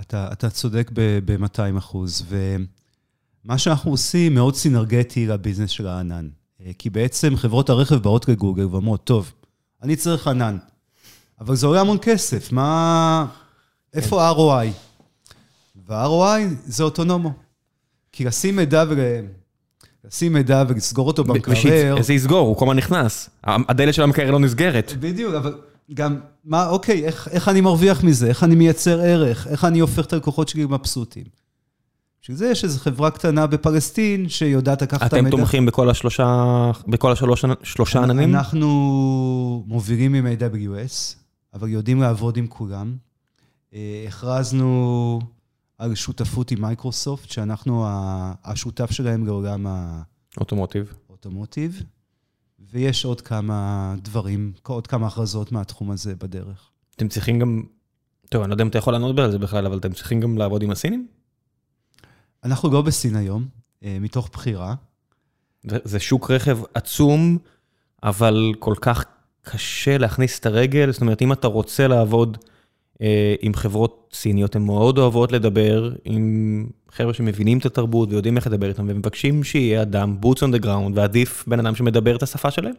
[0.00, 6.28] אתה, אתה צודק ב-200 אחוז, ומה שאנחנו עושים מאוד סינרגטי לביזנס של הענן.
[6.60, 9.32] אה, כי בעצם חברות הרכב באות לגוגל ואומרות, טוב,
[9.82, 10.58] אני צריך ענן,
[11.42, 13.26] אבל זה עולה המון כסף, מה...
[13.94, 14.66] איפה ה-ROI?
[15.86, 17.32] וה-ROI זה אוטונומו.
[18.12, 19.20] כי לשים מידע ו...
[20.04, 21.96] לשים מידע ולסגור אותו במקרר.
[21.96, 23.30] איזה יסגור, הוא כל הזמן נכנס.
[23.44, 24.92] הדלת של המקרר לא נסגרת.
[25.00, 25.54] בדיוק, אבל
[25.94, 28.26] גם, מה, אוקיי, איך, איך אני מרוויח מזה?
[28.28, 29.46] איך אני מייצר ערך?
[29.46, 31.24] איך אני הופך את הלקוחות שלי מבסוטים?
[32.22, 35.28] בשביל זה יש איזו חברה קטנה בפלסטין שיודעת לקחת את המידע.
[35.28, 38.34] אתם תומכים בכל השלושה, בכל השלוש, שלושה עננים?
[38.34, 41.21] אנחנו מובילים עם AWS,
[41.54, 42.96] אבל יודעים לעבוד עם כולם.
[43.74, 45.20] אה, הכרזנו
[45.78, 47.84] על שותפות עם מייקרוסופט, שאנחנו
[48.44, 50.02] השותף שלהם לעולם ה...
[50.40, 50.94] אוטומוטיב.
[51.10, 51.82] אוטומוטיב,
[52.58, 56.70] ויש עוד כמה דברים, עוד כמה הכרזות מהתחום הזה בדרך.
[56.96, 57.62] אתם צריכים גם,
[58.28, 60.38] טוב, אני לא יודע אם אתה יכול לענות על זה בכלל, אבל אתם צריכים גם
[60.38, 61.06] לעבוד עם הסינים?
[62.44, 63.48] אנחנו לא בסין היום,
[63.82, 64.74] אה, מתוך בחירה.
[65.64, 67.38] זה שוק רכב עצום,
[68.02, 69.04] אבל כל כך
[69.42, 72.38] קשה להכניס את הרגל, זאת אומרת, אם אתה רוצה לעבוד...
[73.02, 78.46] אה, עם חברות סיניות, הן מאוד אוהבות לדבר עם חבר'ה שמבינים את התרבות ויודעים איך
[78.46, 82.50] לדבר איתם, ומבקשים שיהיה אדם, boots on the ground, ועדיף בן אדם שמדבר את השפה
[82.50, 82.74] שלהם.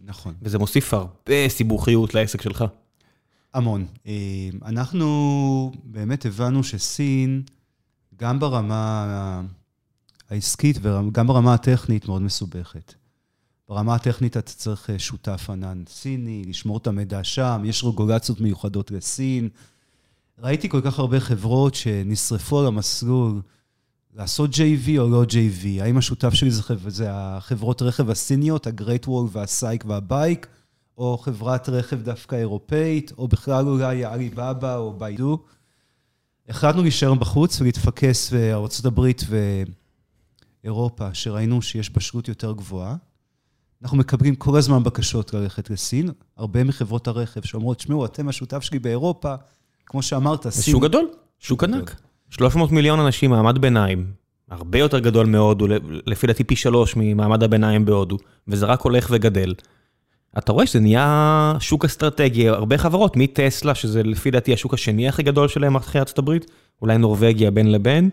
[0.00, 0.34] נכון.
[0.42, 2.64] וזה מוסיף הרבה סיבוכיות לעסק שלך.
[3.54, 3.86] המון.
[4.06, 4.12] אה,
[4.66, 7.42] אנחנו באמת הבנו שסין,
[8.16, 9.42] גם ברמה
[10.30, 12.94] העסקית וגם ברמה הטכנית, מאוד מסובכת.
[13.70, 18.90] ברמה הטכנית אתה צריך אה, שותף ענן סיני, לשמור את המידע שם, יש רגולציות מיוחדות
[18.90, 19.48] לסין.
[20.38, 23.40] ראיתי כל כך הרבה חברות שנשרפו על המסלול
[24.14, 25.82] לעשות JV או לא JV.
[25.82, 30.46] האם השותף שלי זה, זה החברות רכב הסיניות, הגרייט וול והסייק והבייק,
[30.98, 35.38] או חברת רכב דווקא אירופאית, או בכלל אולי עליבאבא או ביידו.
[36.48, 39.10] החלטנו להישאר בחוץ ולהתפקס בארה"ב
[40.64, 42.96] ואירופה, שראינו שיש בשלות יותר גבוהה.
[43.82, 46.10] אנחנו מקבלים כל הזמן בקשות ללכת לסין.
[46.36, 49.34] הרבה מחברות הרכב שאומרות, תשמעו, אתם השותף שלי באירופה,
[49.86, 50.50] כמו שאמרת, סין...
[50.50, 51.08] זה שוק גדול,
[51.38, 52.00] שוק ענק.
[52.30, 54.06] 300 מיליון אנשים, מעמד ביניים,
[54.50, 55.66] הרבה יותר גדול מהודו,
[56.06, 58.16] לפי דעתי פי שלוש ממעמד הביניים בהודו,
[58.48, 59.54] וזה רק הולך וגדל.
[60.38, 65.22] אתה רואה שזה נהיה שוק אסטרטגי, הרבה חברות, מטסלה, שזה לפי דעתי השוק השני הכי
[65.22, 66.50] גדול שלהם אחרי ארצות הברית,
[66.82, 68.10] אולי נורבגיה בין לבין,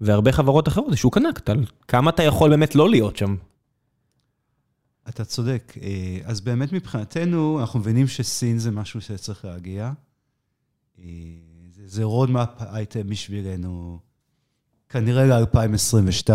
[0.00, 1.50] והרבה חברות אחרות, זה שוק ענק,
[1.88, 3.36] כמה אתה יכול באמת לא להיות שם?
[5.08, 5.74] אתה צודק.
[5.82, 9.92] אה, אז באמת מבחינתנו, אנחנו מבינים שסין זה משהו שצריך להגיע.
[10.98, 11.04] אה,
[11.86, 13.98] זה roadmap אייטם בשבילנו,
[14.88, 16.30] כנראה ל-2022.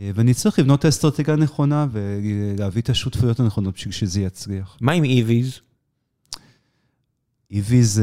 [0.00, 4.76] אה, ואני צריך לבנות את האסטרטגיה הנכונה ולהביא את השותפויות הנכונות בשביל שזה יצליח.
[4.80, 5.60] מה עם EVs?
[7.52, 8.00] EVs,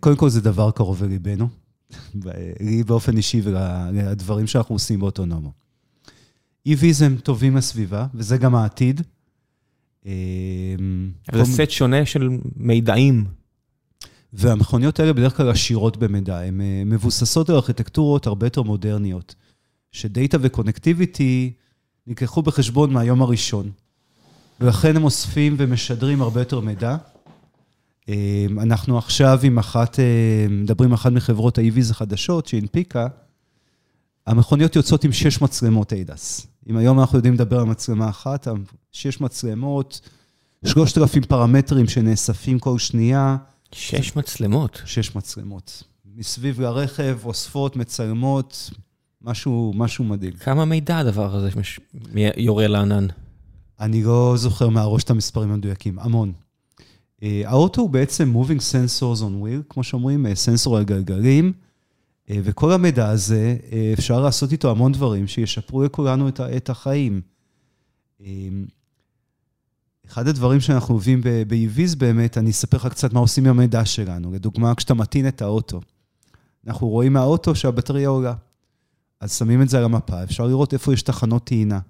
[0.00, 1.48] קודם כל זה דבר קרוב לליבנו,
[2.60, 5.61] לי באופן אישי ולדברים שאנחנו עושים באוטונומו.
[6.68, 9.00] EVs הם טובים לסביבה, וזה גם העתיד.
[11.32, 13.24] זה סט שונה של מידעים.
[14.32, 19.34] והמכוניות האלה בדרך כלל עשירות במידע, הן אה, מבוססות על ארכיטקטורות הרבה יותר מודרניות,
[19.92, 21.52] שדאטה וקונקטיביטי
[22.06, 23.70] נלקחו בחשבון מהיום הראשון,
[24.60, 26.96] ולכן הם אוספים ומשדרים הרבה יותר מידע.
[28.08, 33.06] אה, אנחנו עכשיו עם אחת, אה, מדברים עם אחת מחברות ה-EVs החדשות שהנפיקה,
[34.26, 36.46] המכוניות יוצאות עם שש מצלמות ADAS.
[36.68, 38.48] אם היום אנחנו יודעים לדבר על מצלמה אחת,
[38.92, 40.00] שש מצלמות,
[40.64, 43.36] שלושת אלפים פרמטרים שנאספים כל שנייה.
[43.72, 44.82] שש מצלמות?
[44.84, 45.82] שש מצלמות.
[46.16, 48.70] מסביב לרכב, אוספות, מצלמות,
[49.22, 50.32] משהו, משהו מדהים.
[50.32, 51.50] כמה מידע הדבר הזה
[52.36, 53.06] יורה לענן?
[53.80, 56.32] אני לא זוכר מהראש את המספרים המדויקים, המון.
[57.22, 61.52] אה, האוטו הוא בעצם moving sensors on wheel, כמו שאומרים, אה, סנסור על גלגלים.
[62.30, 67.20] אה, וכל המידע הזה, אה, אפשר לעשות איתו המון דברים שישפרו לכולנו את החיים.
[70.06, 74.32] אחד הדברים שאנחנו עובדים ב-EVs באמת, אני אספר לך קצת מה עושים עם המידע שלנו.
[74.32, 75.80] לדוגמה, כשאתה מטעין את האוטו,
[76.66, 78.34] אנחנו רואים מהאוטו שהבטריה עולה.
[79.20, 81.80] אז שמים את זה על המפה, אפשר לראות איפה יש תחנות טעינה.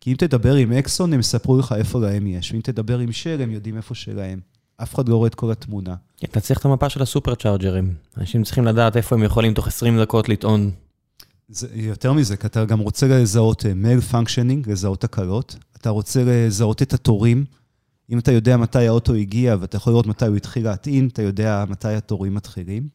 [0.00, 3.40] כי אם תדבר עם אקסון, הם יספרו לך איפה להם יש, ואם תדבר עם של,
[3.40, 4.40] הם יודעים איפה שלהם.
[4.82, 5.94] אף אחד לא רואה את כל התמונה.
[6.24, 7.94] אתה צריך את המפה של הסופר צ'ארג'רים.
[8.18, 10.70] אנשים צריכים לדעת איפה הם יכולים תוך 20 דקות לטעון.
[11.48, 15.56] זה, יותר מזה, כי אתה גם רוצה לזהות malfunctioning, לזהות תקלות.
[15.76, 17.44] אתה רוצה לזהות את התורים.
[18.10, 21.64] אם אתה יודע מתי האוטו הגיע ואתה יכול לראות מתי הוא התחיל להטעין, אתה יודע
[21.68, 22.88] מתי התורים מתחילים.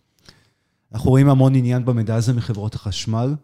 [0.93, 3.35] אנחנו רואים המון עניין במידע הזה מחברות החשמל,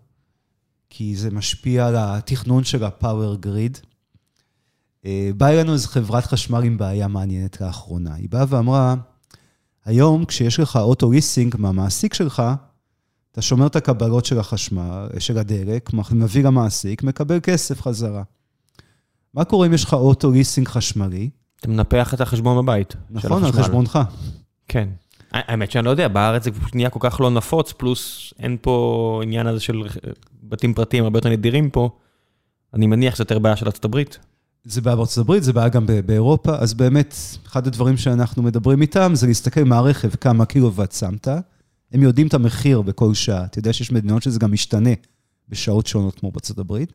[0.90, 3.93] כי זה משפיע על התכנון של ה-Power Grid.
[5.06, 8.14] אה, באה אלינו איזו חברת חשמל עם בעיה מעניינת לאחרונה.
[8.14, 8.96] היא באה ואמרה,
[9.86, 12.44] היום כשיש לך אוטו ליסינג מהמעסיק שלך,
[13.32, 18.24] אתה שומר את הקבלות של החשמל, של הדלק, מביא למעסיק, מקבל כסף חזרה.
[19.34, 21.30] מה קורה אם יש לך אוטו ליסינג חשמלי?
[21.60, 22.96] אתה מנפח את החשבון בבית.
[23.10, 24.00] נכון, על חשבונך.
[24.68, 24.90] כן.
[25.32, 29.48] האמת שאני לא יודע, בארץ זה נהיה כל כך לא נפוץ, פלוס אין פה עניין
[29.48, 29.82] הזה של
[30.44, 31.90] בתים פרטיים הרבה יותר נדירים פה.
[32.74, 34.20] אני מניח שזה יותר בעיה של ארצות הברית.
[34.64, 39.12] זה בעיה בארצות הברית, זה בעיה גם באירופה, אז באמת, אחד הדברים שאנחנו מדברים איתם
[39.16, 41.28] זה להסתכל מהרכב כמה קילוואט שמת.
[41.92, 43.46] הם יודעים את המחיר בכל שעה.
[43.46, 44.90] אתה יודע שיש מדינות שזה גם משתנה
[45.50, 46.94] בשעות שונות כמו בארצות הברית.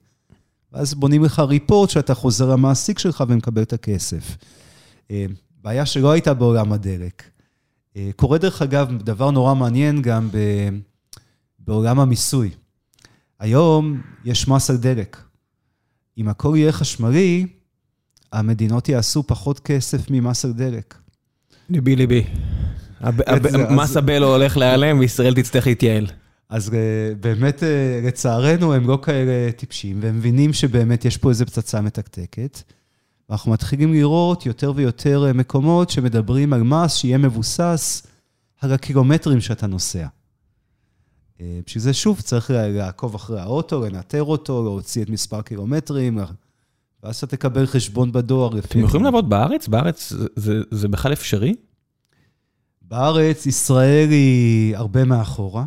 [0.73, 4.37] ואז בונים לך ריפורט שאתה חוזר למעסיק שלך ומקבל את הכסף.
[5.11, 5.27] אה,
[5.62, 7.23] בעיה שלא הייתה בעולם הדלק.
[7.97, 10.29] אה, קורה דרך אגב, דבר נורא מעניין גם
[11.59, 12.51] בעולם המיסוי.
[13.39, 15.16] היום יש מס על דלק.
[16.19, 17.47] אם הכל יהיה חשמלי,
[18.33, 20.95] המדינות יעשו פחות כסף ממס על דלק.
[21.70, 22.24] ליבי ליבי.
[23.70, 26.07] מס הבלו הולך להיעלם וישראל תצטרך להתייעל.
[26.49, 31.47] אז אה, באמת, אה, לצערנו, הם לא כאלה טיפשים, והם מבינים שבאמת יש פה איזו
[31.47, 32.62] פצצה מתקתקת.
[33.29, 38.07] ואנחנו מתחילים לראות יותר ויותר אה, מקומות שמדברים על מס שיהיה מבוסס
[38.61, 40.07] על הקילומטרים שאתה נוסע.
[41.66, 46.18] בשביל זה, שוב, צריך לעקוב אחרי האוטו, לנטר אותו, להוציא את מספר קילומטרים,
[47.03, 48.59] ואז אתה תקבל חשבון בדואר.
[48.59, 49.68] אתם יכולים לעבוד בארץ?
[49.68, 50.12] בארץ
[50.70, 51.55] זה, בכלל אפשרי?
[52.82, 55.64] בארץ, ישראל היא הרבה מאחורה.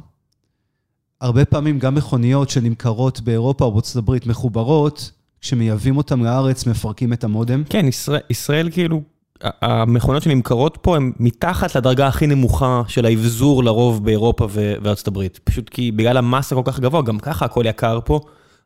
[1.21, 5.11] הרבה פעמים גם מכוניות שנמכרות באירופה או בארצות הברית מחוברות,
[5.41, 7.63] כשמייבאים אותן לארץ, מפרקים את המודם.
[7.69, 9.01] כן, ישראל, ישראל כאילו,
[9.41, 15.39] המכוניות שנמכרות פה הן מתחת לדרגה הכי נמוכה של האבזור לרוב באירופה וארצות הברית.
[15.43, 18.19] פשוט כי בגלל המסה כל כך גבוה, גם ככה הכל יקר פה,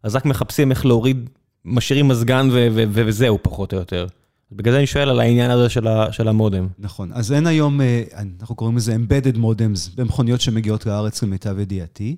[0.03, 1.29] אז רק מחפשים איך להוריד,
[1.65, 4.07] משאירים מזגן וזהו, פחות או יותר.
[4.51, 6.67] בגלל זה אני שואל על העניין הזה של, ה, של המודם.
[6.79, 8.03] נכון, אז אין היום, אה,
[8.39, 12.15] אנחנו קוראים לזה Embedded Modems במכוניות שמגיעות לארץ למיטב ידיעתי.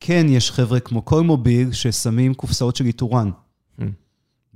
[0.00, 3.30] כן, יש חבר'ה כמו כל מוביל ששמים קופסאות של איתורן.
[3.80, 3.82] Hmm.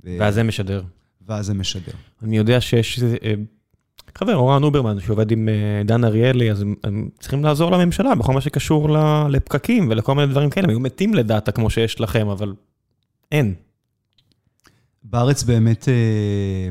[0.03, 0.83] ואז זה משדר.
[1.27, 1.91] ואז זה משדר.
[2.23, 3.33] אני יודע שיש אה,
[4.15, 8.41] חבר, אורן אוברמן, שעובד עם אה, דן אריאלי, אז הם צריכים לעזור לממשלה בכל מה
[8.41, 8.89] שקשור
[9.29, 10.63] לפקקים ולכל מיני דברים כאלה.
[10.65, 12.53] הם היו מתים ל data כמו שיש לכם, אבל
[13.31, 13.53] אין.
[15.09, 16.69] בארץ באמת אה,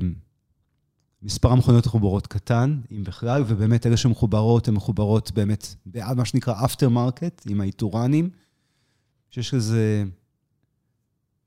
[1.22, 5.74] מספר המכוניות מחוברות קטן, אם בכלל, ובאמת אלה שמחוברות, הן מחוברות באמת,
[6.16, 8.30] מה שנקרא aftermarket, עם האיתורנים,
[9.30, 10.04] שיש לזה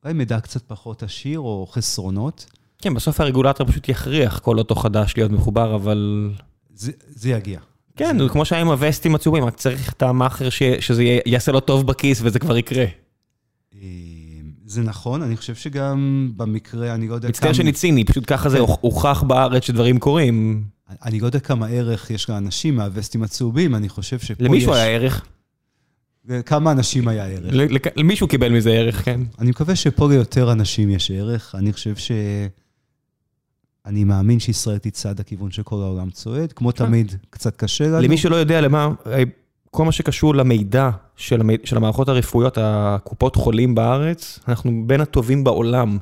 [0.03, 2.45] אולי מידע קצת פחות עשיר או חסרונות.
[2.77, 6.31] כן, בסוף הרגולטור פשוט יכריח כל אוטו חדש להיות מחובר, אבל...
[6.73, 7.59] זה, זה יגיע.
[7.95, 11.87] כן, זה כמו שהיה עם הווסטים הצהובים, רק צריך את המאכר שזה יעשה לו טוב
[11.87, 12.85] בכיס וזה כבר יקרה.
[14.69, 17.29] אה, זה נכון, אני חושב שגם במקרה, אני לא יודע כמה...
[17.29, 18.63] מצטער שאני ציני, פשוט ככה זה כן.
[18.81, 20.63] הוכח בארץ שדברים קורים.
[21.05, 24.49] אני לא יודע כמה ערך יש לאנשים מהווסטים הצהובים, אני חושב שפה יש...
[24.49, 25.25] למישהו היה ערך.
[26.45, 27.53] כמה אנשים היה ערך.
[27.95, 29.21] למישהו קיבל מזה ערך, כן.
[29.39, 31.55] אני מקווה שפה ליותר אנשים יש ערך.
[31.55, 32.11] אני חושב ש...
[33.85, 36.53] אני מאמין שישראל תצעד הכיוון שכל העולם צועד.
[36.53, 36.85] כמו כן.
[36.85, 38.01] תמיד, קצת קשה לנו.
[38.01, 38.89] למי שלא יודע למה,
[39.71, 41.49] כל מה שקשור למידע של, המ...
[41.63, 45.97] של המערכות הרפואיות, הקופות חולים בארץ, אנחנו בין הטובים בעולם,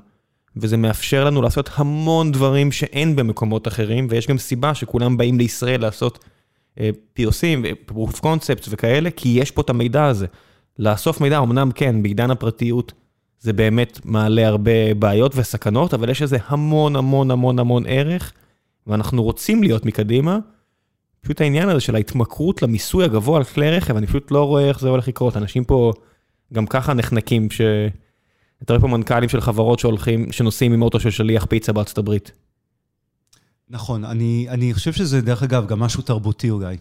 [0.57, 5.81] וזה מאפשר לנו לעשות המון דברים שאין במקומות אחרים, ויש גם סיבה שכולם באים לישראל
[5.81, 6.25] לעשות
[6.79, 6.89] אה,
[7.19, 10.27] POCים, proof concepts וכאלה, כי יש פה את המידע הזה.
[10.79, 12.93] לאסוף מידע, אמנם כן, בעידן הפרטיות
[13.39, 18.33] זה באמת מעלה הרבה בעיות וסכנות, אבל יש לזה המון המון המון המון ערך,
[18.87, 20.39] ואנחנו רוצים להיות מקדימה.
[21.27, 24.79] פשוט העניין הזה של ההתמכרות למיסוי הגבוה על כלי רכב, אני פשוט לא רואה איך
[24.79, 25.37] זה הולך לקרות.
[25.37, 25.93] אנשים פה
[26.53, 27.61] גם ככה נחנקים, ש...
[28.63, 32.31] אתה רואה פה מנכ"לים של חברות שהולכים, שנוסעים עם אוטו של שליח פיצה בארצות הברית.
[33.69, 36.77] נכון, אני, אני חושב שזה, דרך אגב, גם משהו תרבותי אולי.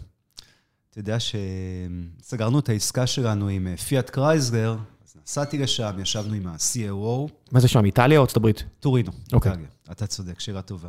[0.90, 7.30] אתה יודע שסגרנו את העסקה שלנו עם פיאט קרייזלר, אז נסעתי לשם, ישבנו עם ה-CAO.
[7.52, 8.64] מה זה שם, איטליה או ארצות הברית?
[8.80, 9.52] טורינו, אוקיי.
[9.52, 9.68] איטליה.
[9.90, 10.88] אתה צודק, שאלה טובה.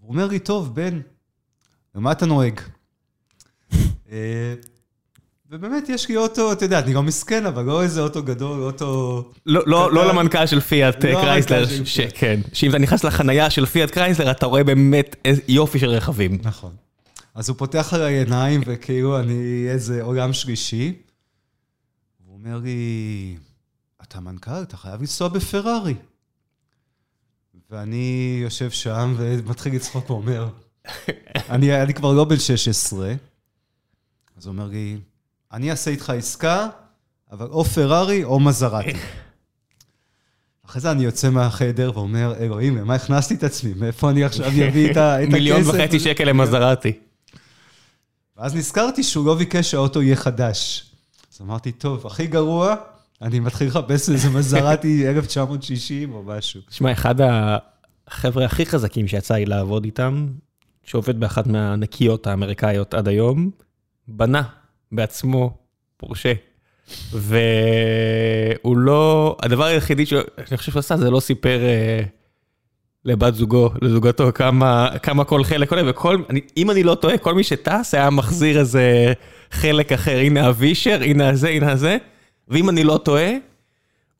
[0.00, 1.00] הוא אומר לי, טוב, בן,
[1.94, 2.60] למה אתה נוהג?
[4.10, 4.54] אה,
[5.50, 9.22] ובאמת, יש לי אוטו, אתה יודע, אני גם מסכן, אבל לא איזה אוטו גדול, אוטו...
[9.46, 9.92] לא, לא.
[9.92, 12.10] לא למנכ"ל של פיאט לא אה, קרייסלר, המנכ"ל של פיאט.
[12.10, 15.16] שכן, שאם אתה נכנס לחנייה של פיאט קרייסלר, אתה רואה באמת
[15.48, 16.38] יופי של רכבים.
[16.42, 16.72] נכון.
[17.34, 20.92] אז הוא פותח עליי עיניים, וכאילו אני איזה עולם שלישי.
[22.26, 23.36] הוא אומר לי,
[24.02, 25.94] אתה מנכ"ל, אתה חייב לנסוע בפרארי.
[27.70, 30.48] ואני יושב שם ומתחיל לצחוק ואומר,
[31.50, 33.14] אני, אני כבר לא בן 16,
[34.36, 34.96] אז הוא אומר לי,
[35.52, 36.68] אני אעשה איתך עסקה,
[37.32, 38.92] אבל או פרארי או מזרטי.
[40.66, 43.72] אחרי זה אני יוצא מהחדר ואומר, אלוהים, למה הכנסתי את עצמי?
[43.76, 45.32] מאיפה אני עכשיו אביא את הכסף?
[45.32, 46.92] מיליון וחצי שקל למזרטי.
[48.36, 50.90] ואז נזכרתי שהוא לא ביקש שהאוטו יהיה חדש.
[51.34, 52.74] אז אמרתי, טוב, הכי גרוע,
[53.22, 56.60] אני מתחיל לחפש איזה מזרטי 1960 או משהו.
[56.68, 57.14] תשמע, אחד
[58.08, 60.26] החבר'ה הכי חזקים שיצא לי לעבוד איתם,
[60.84, 63.50] שעובד באחת מהענקיות האמריקאיות עד היום,
[64.08, 64.42] בנה
[64.92, 65.56] בעצמו
[65.96, 66.32] פורשה.
[67.12, 72.00] והוא לא, הדבר היחידי שאני חושב שהוא עשה זה לא סיפר אה,
[73.04, 77.34] לבת זוגו, לזוגתו, כמה, כמה כל חלק עולה, וכל, אני, אם אני לא טועה, כל
[77.34, 79.12] מי שטס היה מחזיר איזה
[79.50, 81.96] חלק אחר, הנה הווישר, הנה הזה, הנה הזה,
[82.48, 83.30] ואם אני לא טועה,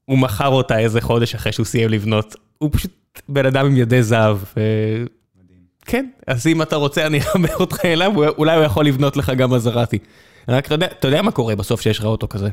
[0.05, 2.37] הוא מכר אותה איזה חודש אחרי שהוא סיים לבנות.
[2.59, 2.91] הוא פשוט
[3.29, 4.37] בן אדם עם ידי זהב.
[4.57, 4.63] אה,
[5.85, 9.53] כן, אז אם אתה רוצה, אני אחבר אותך אליו, אולי הוא יכול לבנות לך גם
[9.53, 9.99] מזרטי.
[10.49, 12.49] רק אתה יודע, אתה יודע מה קורה בסוף שיש לך אוטו כזה?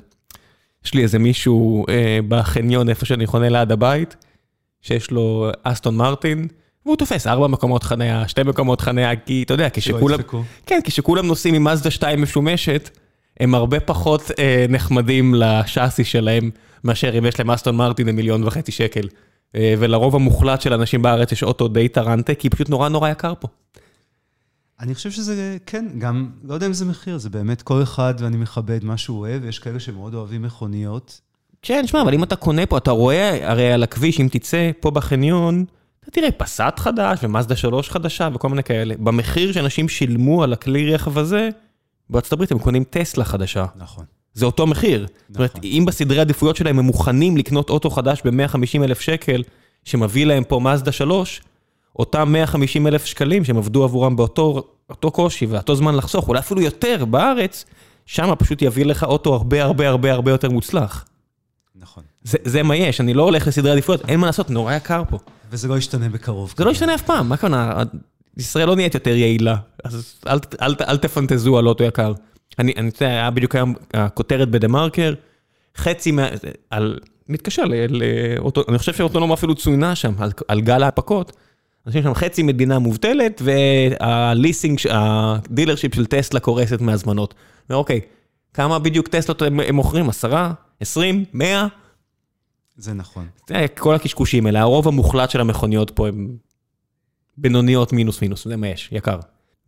[0.85, 4.15] יש לי איזה מישהו אה, בחניון, איפה שאני חונה ליד הבית,
[4.81, 6.47] שיש לו אסטון מרטין,
[6.85, 10.19] והוא תופס ארבע מקומות חניה, שתי מקומות חניה, כי אתה יודע, כשכולם...
[10.65, 12.89] כן, כשכולם נוסעים עם מזדה 2 משומשת,
[13.39, 16.49] הם הרבה פחות אה, נחמדים לשאסי שלהם,
[16.83, 19.07] מאשר אם יש להם אסטון מרטין למיליון וחצי שקל.
[19.55, 23.33] אה, ולרוב המוחלט של אנשים בארץ יש אוטו די טרנטה, כי פשוט נורא נורא יקר
[23.39, 23.47] פה.
[24.79, 28.37] אני חושב שזה, כן, גם, לא יודע אם זה מחיר, זה באמת כל אחד, ואני
[28.37, 31.21] מכבד מה שהוא אוהב, יש כאלה שמאוד אוהבים מכוניות.
[31.61, 34.91] כן, שמע, אבל אם אתה קונה פה, אתה רואה הרי על הכביש, אם תצא פה
[34.91, 35.65] בחניון,
[36.03, 38.95] אתה תראה פסאט חדש ומאזדה 3 חדשה וכל מיני כאלה.
[38.99, 41.49] במחיר שאנשים שילמו על הכלי רכב הזה,
[42.09, 43.65] בארצות הברית הם קונים טסלה חדשה.
[43.75, 44.05] נכון.
[44.33, 45.07] זה אותו מחיר.
[45.27, 45.61] זאת אומרת, נכון.
[45.63, 49.43] אם בסדרי עדיפויות שלהם הם מוכנים לקנות אוטו חדש ב-150 אלף שקל,
[49.85, 51.41] שמביא להם פה מאזדה 3,
[51.99, 56.61] אותם 150 אלף שקלים שהם עבדו עבורם באותו אותו קושי ואותו זמן לחסוך, אולי אפילו
[56.61, 57.65] יותר בארץ,
[58.05, 61.05] שם פשוט יביא לך אוטו הרבה הרבה הרבה הרבה יותר מוצלח.
[61.75, 62.03] נכון.
[62.23, 65.17] זה, זה מה יש, אני לא הולך לסדרי עדיפויות, אין מה לעשות, נורא יקר פה.
[65.51, 66.53] וזה לא ישתנה בקרוב.
[66.57, 67.83] זה לא ישתנה אף פעם, מה הכוונה?
[68.37, 72.13] ישראל לא נהיית יותר יעילה, אז אל, אל, אל, אל תפנטזו על אוטו יקר.
[72.59, 75.13] אני, אני יודע, היה בדיוק היום הכותרת בדה מרקר,
[75.77, 76.27] חצי מה...
[76.69, 76.99] על...
[77.29, 81.31] מתקשר ל- לאוטו, אני חושב שאוטונומה אפילו צוינה שם, על, על גל ההנפקות.
[81.87, 87.33] אנשים שם חצי מדינה מובטלת, והליסינג, ה dealership של טסלה קורסת מהזמנות.
[87.69, 88.01] ואוקיי,
[88.53, 90.09] כמה בדיוק טסלות הם, הם מוכרים?
[90.09, 90.53] עשרה?
[90.79, 91.25] עשרים?
[91.33, 91.67] מאה?
[92.75, 93.27] זה נכון.
[93.47, 96.37] זה כל הקשקושים האלה, הרוב המוחלט של המכוניות פה הם
[97.37, 99.19] בינוניות מינוס מינוס, זה מה יש, יקר.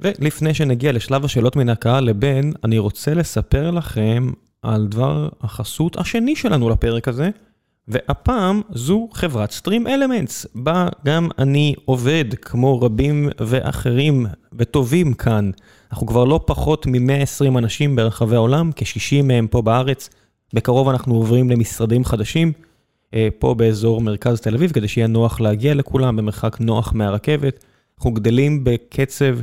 [0.04, 4.32] ולפני שנגיע לשלב השאלות מן הקהל לבן, אני רוצה לספר לכם
[4.62, 7.30] על דבר החסות השני שלנו לפרק הזה,
[7.88, 15.52] והפעם זו חברת Stream Elements, בה גם אני עובד כמו רבים ואחרים וטובים כאן.
[15.92, 20.10] אנחנו כבר לא פחות מ-120 אנשים ברחבי העולם, כ-60 מהם פה בארץ.
[20.54, 22.52] בקרוב אנחנו עוברים למשרדים חדשים.
[23.14, 27.66] אה, פה באזור מרכז תל אביב, כדי שיהיה נוח להגיע לכולם במרחק נוח מהרכבת.
[27.98, 29.38] אנחנו גדלים בקצב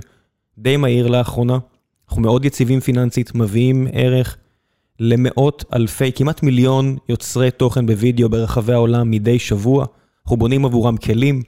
[0.61, 1.59] די מהיר לאחרונה.
[2.09, 4.37] אנחנו מאוד יציבים פיננסית, מביאים ערך
[5.01, 9.87] למאות אלפי, כמעט מיליון יוצרי תוכן בווידאו ברחבי העולם מדי שבוע.
[10.25, 11.43] אנחנו בונים עבורם כלים.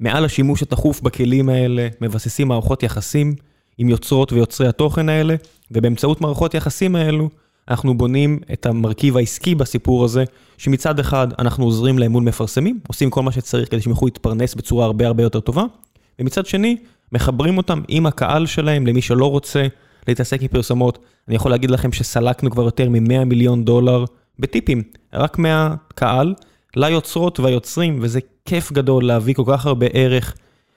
[0.00, 3.34] מעל השימוש התכוף בכלים האלה, מבססים מערכות יחסים
[3.78, 5.34] עם יוצרות ויוצרי התוכן האלה,
[5.70, 7.28] ובאמצעות מערכות יחסים האלו,
[7.68, 10.24] אנחנו בונים את המרכיב העסקי בסיפור הזה,
[10.58, 14.54] שמצד אחד אנחנו עוזרים להם מול מפרסמים, עושים כל מה שצריך כדי שהם יוכלו להתפרנס
[14.54, 15.64] בצורה הרבה הרבה יותר טובה,
[16.18, 16.76] ומצד שני,
[17.12, 19.66] מחברים אותם עם הקהל שלהם למי שלא רוצה
[20.08, 20.98] להתעסק עם פרסומות.
[21.28, 24.04] אני יכול להגיד לכם שסלקנו כבר יותר מ-100 מיליון דולר
[24.38, 24.82] בטיפים,
[25.12, 26.34] רק מהקהל
[26.76, 30.34] ליוצרות והיוצרים, וזה כיף גדול להביא כל כך הרבה ערך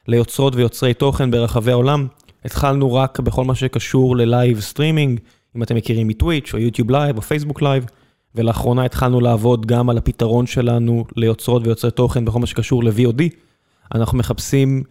[0.08, 2.08] ליוצרות ויוצרי תוכן ברחבי העולם.
[2.46, 5.20] התחלנו רק בכל מה שקשור ל live streaming,
[5.56, 7.86] אם אתם מכירים מטוויץ' או יוטיוב לייב או פייסבוק לייב,
[8.36, 13.22] ולאחרונה התחלנו לעבוד גם על הפתרון שלנו ליוצרות ויוצרי תוכן בכל מה שקשור ל-VOD.
[13.96, 14.84] אנחנו מחפשים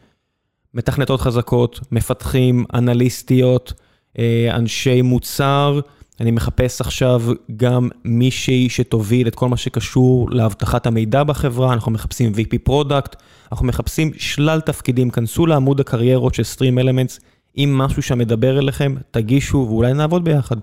[0.74, 3.72] מתכנתות חזקות, מפתחים, אנליסטיות,
[4.18, 5.80] אה, אנשי מוצר,
[6.20, 7.22] אני מחפש עכשיו
[7.56, 13.16] גם מישהי שתוביל את כל מה שקשור לאבטחת המידע בחברה, אנחנו מחפשים VP product,
[13.52, 17.20] אנחנו מחפשים שלל תפקידים, כנסו לעמוד הקריירות של Stream Elements,
[17.58, 20.56] אם משהו שם מדבר אליכם, תגישו ואולי נעבוד ביחד.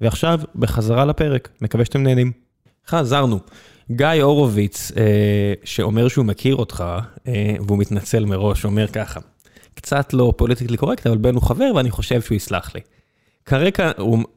[0.00, 2.32] ועכשיו, בחזרה לפרק, מקווה שאתם נהנים.
[2.86, 3.38] חזרנו.
[3.90, 6.84] גיא הורוביץ, אה, שאומר שהוא מכיר אותך,
[7.28, 9.20] אה, והוא מתנצל מראש, אומר ככה,
[9.74, 12.80] קצת לא politically correct, אבל בן הוא חבר ואני חושב שהוא יסלח לי.
[13.44, 13.90] כרגע,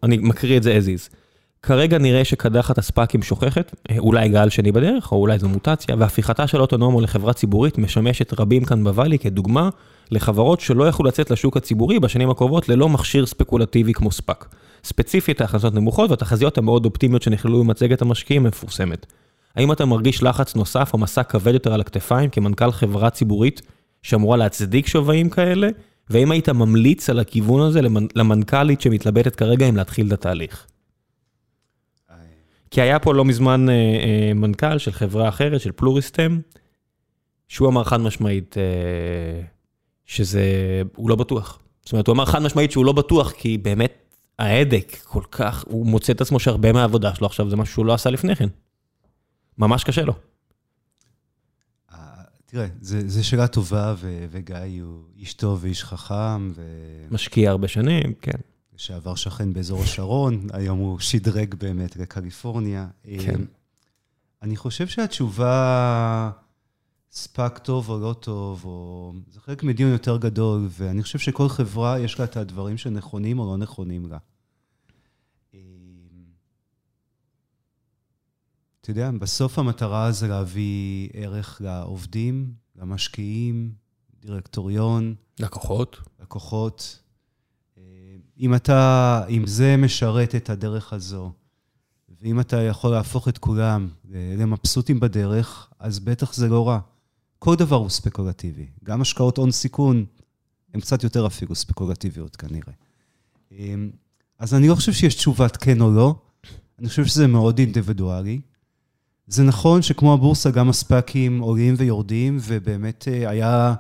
[0.04, 1.16] אני מקריא את זה as is.
[1.64, 6.62] כרגע נראה שקדחת הספאקים שוככת, אולי גל שני בדרך, או אולי זו מוטציה, והפיכתה של
[6.62, 9.70] אוטונומו לחברה ציבורית משמשת רבים כאן בוואלי כדוגמה
[10.12, 14.56] לחברות שלא יכלו לצאת לשוק הציבורי בשנים הקרובות ללא מכשיר ספקולטיבי כמו ספאק.
[14.84, 19.06] ספציפית ההכנסות נמוכות והתחזיות המאוד אופטימיות שנכללו במצגת המשקיעים מפורסמת.
[19.56, 23.62] האם אתה מרגיש לחץ נוסף או משא כבד יותר על הכתפיים כמנכ"ל חברה ציבורית
[24.04, 25.68] שאמורה להצדיק שווים כאלה?
[26.10, 27.82] והאם היית ממליץ על הכיוון הזה
[28.16, 30.68] למנכ"לית שמתלבטת כרגע אם להתחיל את התהליך?
[32.72, 36.40] כי היה פה לא מזמן אה, אה, מנכ"ל של חברה אחרת, של פלוריסטם,
[37.48, 39.42] שהוא אמר חד משמעית אה,
[40.06, 40.44] שזה,
[40.96, 41.60] הוא לא בטוח.
[41.82, 43.94] זאת אומרת, הוא אמר חד משמעית שהוא לא בטוח, כי באמת
[44.40, 47.94] ההדק כל כך, הוא מוצא את עצמו שהרבה מהעבודה שלו עכשיו זה משהו שהוא לא
[47.94, 48.48] עשה לפני כן.
[49.58, 50.14] ממש קשה לו.
[52.54, 53.96] תראה, זו שאלה טובה,
[54.32, 56.52] וגיא הוא איש טוב ואיש חכם.
[56.56, 56.62] ו...
[57.12, 58.38] משקיע הרבה שנים, כן.
[58.76, 62.88] שעבר שכן באזור השרון, היום הוא שדרג באמת לקליפורניה.
[63.04, 63.42] כן.
[64.42, 66.32] אני חושב שהתשובה,
[67.12, 69.14] ספק טוב או לא טוב, או...
[69.32, 73.46] זה חלק מדיון יותר גדול, ואני חושב שכל חברה יש לה את הדברים שנכונים או
[73.46, 74.18] לא נכונים לה.
[78.84, 83.72] אתה יודע, בסוף המטרה זה להביא ערך לעובדים, למשקיעים,
[84.22, 85.16] דירקטוריון.
[85.40, 85.98] לקוחות.
[86.22, 87.00] לקוחות.
[88.40, 91.32] אם אתה, אם זה משרת את הדרך הזו,
[92.22, 96.80] ואם אתה יכול להפוך את כולם למבסוטים בדרך, אז בטח זה לא רע.
[97.40, 98.68] כל דבר הוא ספקולטיבי.
[98.84, 100.06] גם השקעות הון סיכון
[100.74, 102.74] הן קצת יותר אפילו ספקולטיביות כנראה.
[104.40, 106.16] אז אני לא חושב שיש תשובת כן או לא,
[106.80, 108.42] אני חושב שזה מאוד אינדיבידואלי.
[109.28, 113.74] זה נכון שכמו הבורסה, גם הספאקים עולים ויורדים, ובאמת אה, היה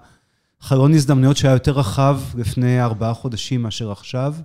[0.61, 4.35] חלון הזדמנויות שהיה יותר רחב לפני ארבעה חודשים מאשר עכשיו.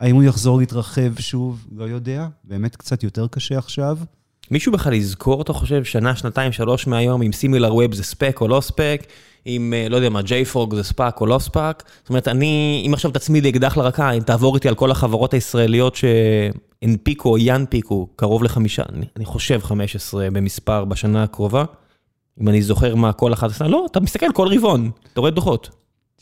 [0.00, 1.66] האם הוא יחזור להתרחב שוב?
[1.72, 2.28] לא יודע.
[2.44, 3.98] באמת קצת יותר קשה עכשיו.
[4.50, 8.48] מישהו בכלל יזכור, אתה חושב, שנה, שנתיים, שלוש מהיום, אם סימילר ווב זה ספאק או
[8.48, 9.06] לא ספאק,
[9.48, 11.82] אם, אה, לא יודע מה, JFrog זה ספאק או לא ספאק.
[12.00, 15.34] זאת אומרת, אני, אם עכשיו תצמיד לי אקדח לרקה, אם תעבור איתי על כל החברות
[15.34, 21.64] הישראליות שהנפיקו או ינפיקו קרוב לחמישה, אני, אני חושב 15 במספר בשנה הקרובה,
[22.40, 25.70] אם אני זוכר מה כל אחת עשתה, לא, אתה מסתכל כל רבעון, אתה רואה דוחות.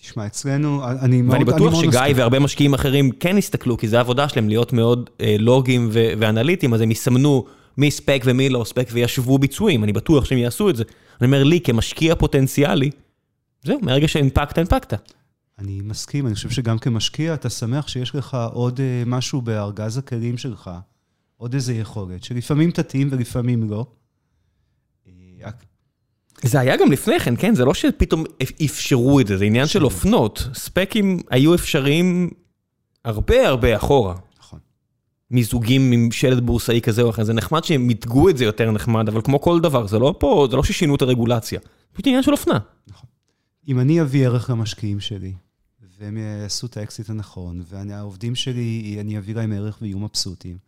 [0.01, 1.33] תשמע, אצלנו, אני מאוד...
[1.33, 5.37] ואני בטוח שגיא והרבה משקיעים אחרים כן הסתכלו, כי זו העבודה שלהם להיות מאוד אה,
[5.39, 7.45] לוגיים ואנליטיים, אז הם יסמנו
[7.79, 10.85] מי ספק ומי לא ספק וישבו ביצועים, אני בטוח שהם יעשו את זה.
[11.21, 12.91] אני אומר לי, כמשקיע פוטנציאלי,
[13.67, 14.95] זהו, מהרגע שהנפקת, הנפקת.
[15.59, 20.39] אני מסכים, אני חושב שגם כמשקיע, אתה שמח שיש לך עוד אה, משהו בארגז הכלים
[20.39, 20.71] שלך,
[21.37, 23.87] עוד איזה יכולת, שלפעמים תתאים ולפעמים לא.
[25.07, 25.51] אה,
[26.43, 27.55] זה היה גם לפני כן, כן?
[27.55, 28.25] זה לא שפתאום
[28.65, 30.49] אפשרו את זה, זה עניין של אופנות.
[30.55, 32.31] SPAC ים היו אפשריים
[33.05, 34.15] הרבה הרבה אחורה.
[34.39, 34.59] נכון.
[35.31, 39.09] מיזוגים עם שלד בורסאי כזה או אחר, זה נחמד שהם מיתגו את זה יותר נחמד,
[39.09, 41.61] אבל כמו כל דבר, זה לא פה, זה לא ששינו את הרגולציה.
[41.63, 42.59] זה פשוט עניין של אופנה.
[42.89, 43.16] נכון.
[43.69, 45.35] אם אני אביא ערך למשקיעים שלי,
[45.99, 50.59] והם יעשו את האקזיט הנכון, והעובדים שלי, אני אביא להם ערך ויהיו מבסוטים.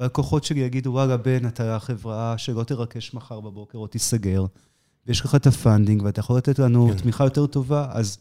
[0.00, 4.46] והלקוחות שלי יגידו, וואלה, בן, אתה חברה שלא תרכש מחר בבוקר או תיסגר,
[5.06, 6.96] ויש לך את ה funding, ואתה יכול לתת לנו כן.
[6.96, 8.18] תמיכה יותר טובה, אז...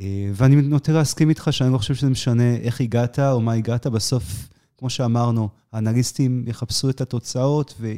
[0.00, 3.86] אה, ואני נוטה להסכים איתך שאני לא חושב שזה משנה איך הגעת או מה הגעת.
[3.86, 7.92] בסוף, כמו שאמרנו, האנליסטים יחפשו את התוצאות, ו...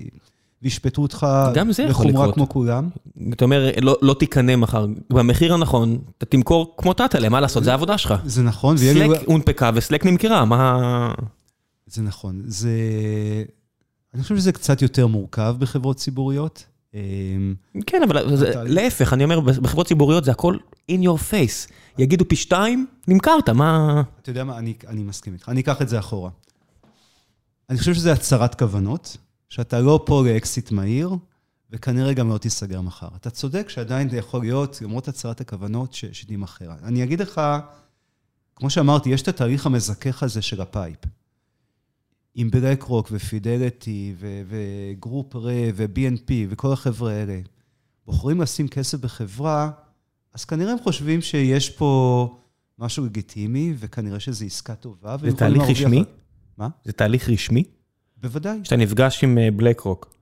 [0.62, 1.26] וישפטו אותך
[1.88, 2.88] לחומרה כמו כולם.
[3.32, 7.70] אתה אומר, לא, לא תיקנה מחר, במחיר הנכון, אתה תמכור כמו טאטלה, מה לעשות, זה
[7.70, 8.14] העבודה שלך.
[8.24, 8.76] זה נכון.
[8.76, 11.14] Slack הונפקה ו Slack נמכרה, מה...
[11.86, 12.42] זה נכון.
[12.44, 12.70] זה...
[14.14, 16.64] אני חושב שזה קצת יותר מורכב בחברות ציבוריות.
[16.94, 17.54] אמ,
[17.86, 18.22] כן, אבל
[18.66, 20.56] להפך, אני אומר, בחברות ציבוריות זה הכל
[20.92, 21.72] in your face.
[21.98, 24.02] יגידו פי שתיים, נמכרת, מה...
[24.22, 25.48] אתה יודע מה, אני מסכים איתך.
[25.48, 26.30] אני אקח את זה אחורה.
[27.70, 29.16] אני חושב שזה הצהרת כוונות.
[29.48, 31.10] שאתה לא פה לאקסיט מהיר,
[31.70, 33.08] וכנראה גם לא תיסגר מחר.
[33.16, 36.72] אתה צודק שעדיין זה יכול להיות, למרות הצהרת הכוונות, שתימכר.
[36.82, 37.40] אני אגיד לך,
[38.54, 40.98] כמו שאמרתי, יש את התהליך המזכך הזה של ה PIPE.
[42.34, 47.40] עם BlackRock ו Fidelity וגרופ רה ו-BNP וכל החבר'ה האלה
[48.06, 49.70] בוחרים לשים כסף בחברה,
[50.34, 52.40] אז כנראה הם חושבים שיש פה
[52.78, 55.16] משהו לגיטימי, וכנראה שזו עסקה טובה.
[55.20, 56.04] זה תהליך רשמי?
[56.58, 56.68] מה?
[56.84, 57.64] זה תהליך רשמי?
[58.22, 58.58] בוודאי.
[58.62, 60.14] כשאתה נפגש עם BlackRock,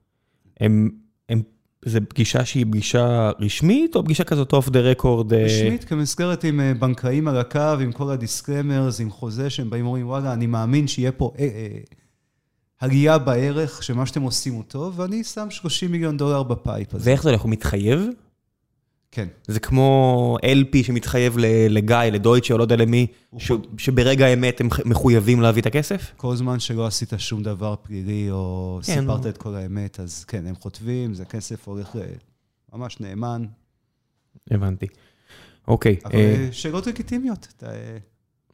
[0.59, 0.89] הם,
[1.29, 1.41] הם,
[1.85, 5.33] זה פגישה שהיא פגישה רשמית, או פגישה כזאת off the record?
[5.33, 9.85] רשמית, במסגרת עם אה, בנקאים על הקו, עם כל ה disclaimers, עם חוזה שהם באים
[9.85, 11.79] ואומרים, וואלה, אני מאמין שיהיה פה אה, אה,
[12.79, 17.09] עלייה בערך, שמה שאתם עושים הוא טוב, ואני שם 30 מיליון דולר ב PIPE הזה.
[17.09, 17.41] ואיך זה הולך?
[17.41, 17.99] הוא מתחייב?
[19.15, 19.27] כן.
[19.47, 21.37] זה כמו LP שמתחייב
[21.69, 23.07] לגיא, לדויטשה, או לא יודע למי,
[23.77, 26.11] שברגע האמת הם מחויבים להביא את הכסף?
[26.17, 29.25] כל זמן שלא עשית שום דבר פלילי, או כן, סיפרת.
[29.25, 31.95] את כל האמת, אז כן, הם חותמים, זה כסף הולך
[32.73, 33.45] ממש נאמן.
[34.51, 34.87] הבנתי.
[35.67, 37.47] אוקיי, אבל אה, אה, שאלות לגיטימיות.
[37.57, 37.97] אתה, אה,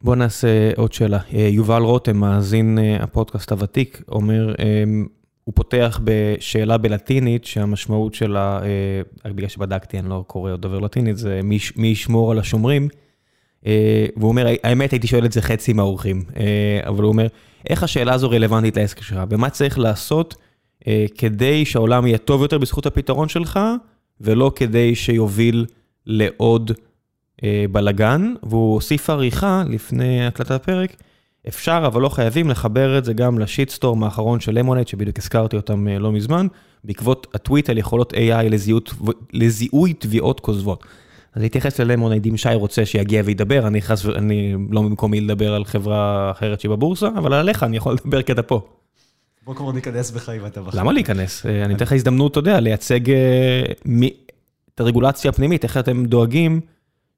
[0.02, 1.20] בוא נעשה עוד שאלה.
[1.34, 4.56] אה, יובל רותם, מאזין הפודקאסט הוותיק, אומר,
[5.44, 10.80] הוא פותח בשאלה בלטינית, שהמשמעות שלה, אה, רק בגלל שבדקתי, אני לא קורא או דובר
[10.80, 12.90] לטינית, זה מי מי ישמור על השומרים.
[13.66, 17.28] אה, והוא אומר, האמת הייתי שואל את זה חצי מהאורחים, אה, אבל הוא אומר,
[17.70, 19.20] איך השאלה הזו רלוונטית לעסק שלך?
[19.30, 20.36] ומה צריך לעשות
[21.18, 23.60] כדי שהעולם יהיה טוב יותר בזכות הפתרון שלך,
[24.22, 25.66] ולא כדי שיוביל
[26.06, 26.72] לעוד
[27.72, 30.96] בלגן, והוא הוסיף עריכה לפני הקלטת הפרק,
[31.48, 35.88] אפשר אבל לא חייבים לחבר את זה גם לשיטסטורם האחרון של למונט, שבדיוק הזכרתי אותם
[35.88, 36.48] אה, לא מזמן,
[36.84, 38.94] בעקבות הטוויט על יכולות AI לזיהות,
[39.34, 40.84] לזיהוי תביעות כוזבות.
[41.34, 44.06] אז להתייחס ללמונייד, אם שי רוצה שיגיע וידבר, אני חס.
[44.06, 48.32] אני לא במקומי לדבר על חברה אחרת שהיא בבורסה, אבל עליך אני יכול לדבר כי
[48.32, 48.62] אתה פה.
[49.46, 50.78] בוא כבר ניכנס בך אם אתה בחר.
[50.80, 51.46] למה להיכנס?
[51.46, 53.64] אה, אני אתן לך הזדמנות, אתה יודע, לייצג אה,
[54.76, 56.62] את הרגולציה הפנימית, איך אתם דואגים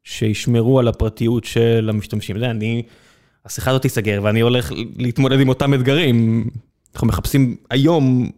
[0.04, 2.40] שישמרו על הפרטיות של המשתמשים.
[2.40, 2.84] זה אני,
[3.46, 6.50] השיחה הזאת תיסגר ואני הולך להתמודד עם אותם אתגרים.
[6.94, 8.30] אנחנו מחפשים היום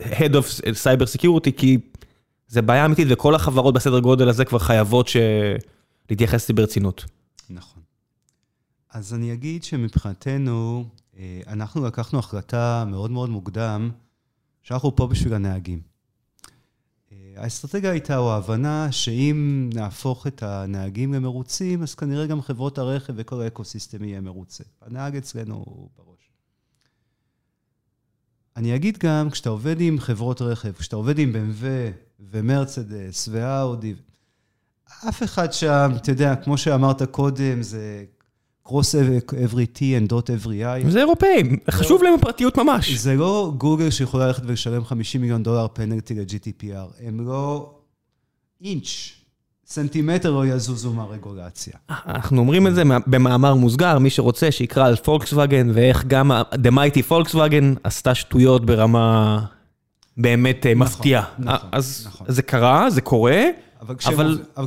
[0.00, 1.78] Head of Cyber Security, כי
[2.48, 5.16] זה בעיה אמיתית וכל החברות בסדר גודל הזה כבר חייבות ש...
[6.10, 7.04] להתייחס לזה ברצינות.
[7.50, 7.82] נכון.
[8.92, 10.84] אז אני אגיד שמבחינתנו,
[11.16, 13.90] אה, אנחנו לקחנו החלטה מאוד מאוד מוקדם,
[14.62, 15.93] שאנחנו פה בשביל הנהגים.
[17.36, 23.42] האסטרטגיה הייתה, או ההבנה, שאם נהפוך את הנהגים למרוצים, אז כנראה גם חברות הרכב וכל
[23.42, 24.64] האקוסיסטם יהיה מרוצה.
[24.82, 26.30] הנהג אצלנו הוא בראש.
[28.56, 31.64] אני אגיד גם, כשאתה עובד עם חברות רכב, כשאתה עובד עם BMW
[32.20, 33.94] ומרצדס ואאודי,
[35.08, 38.04] אף אחד שם, אתה יודע, כמו שאמרת קודם, זה
[38.68, 38.94] cross
[39.32, 40.90] every T and dot every I.
[40.90, 42.90] זה אירופאים, חשוב להם הפרטיות ממש.
[42.90, 47.06] זה לא גוגל שיכולה ללכת ולשלם 50 מיליון דולר פנלטי ל-GDPR.
[47.06, 47.70] הם לא
[48.64, 49.12] אינץ',
[49.66, 51.74] סנטימטר לא יזוזו מהרגולציה.
[52.06, 57.02] אנחנו אומרים את זה במאמר מוסגר, מי שרוצה שיקרא על פולקסווגן ואיך גם The Mighty
[57.08, 59.40] פולקסווגן עשתה שטויות ברמה
[60.16, 61.24] באמת אה, מפתיעה.
[61.38, 62.26] נכון, אז נכון.
[62.30, 63.42] זה קרה, זה קורה.
[63.86, 63.96] אבל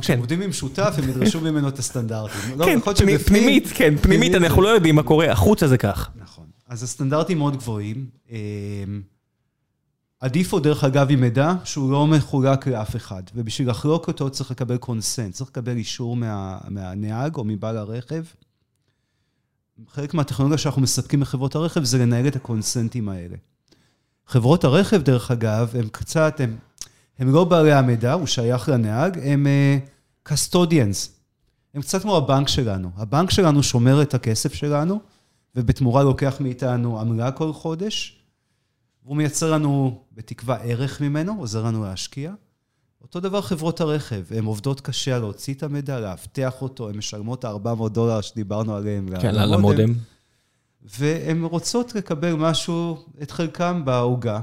[0.02, 0.18] כן.
[0.18, 2.58] עובדים עם שותף, הם ידרשו ממנו את הסטנדרטים.
[2.58, 2.80] לא, כן,
[3.18, 6.10] פנימית, כן, פנימית אנחנו לא יודעים מה קורה, החוצה זה כך.
[6.16, 6.46] נכון.
[6.68, 8.06] אז הסטנדרטים מאוד גבוהים.
[8.30, 8.36] אמ,
[10.20, 14.50] עדיף עוד, דרך אגב, עם מידע שהוא לא מחולק לאף אחד, ובשביל לחלוק אותו צריך
[14.50, 18.22] לקבל קונסנט, צריך לקבל אישור מה, מהנהג או מבעל הרכב.
[19.88, 23.36] חלק מהטכנולוגיה שאנחנו מספקים לחברות הרכב זה לנהל את הקונסנטים האלה.
[24.26, 26.56] חברות הרכב, דרך אגב, הם קצת, הם,
[27.18, 31.08] הם לא בעלי המידע, הוא שייך לנהג, הם uh, custodians.
[31.74, 32.90] הם קצת כמו הבנק שלנו.
[32.96, 35.00] הבנק שלנו שומר את הכסף שלנו,
[35.56, 38.22] ובתמורה לוקח מאיתנו עמלה כל חודש,
[39.04, 42.32] והוא מייצר לנו, בתקווה, ערך ממנו, עוזר לנו להשקיע.
[43.02, 47.44] אותו דבר חברות הרכב, הן עובדות קשה על להוציא את המידע, לאבטח אותו, הן משלמות
[47.44, 49.08] 400 דולר שדיברנו עליהם.
[49.20, 49.88] כן, למודם.
[50.98, 54.40] והן רוצות לקבל משהו, את חלקם בעוגה.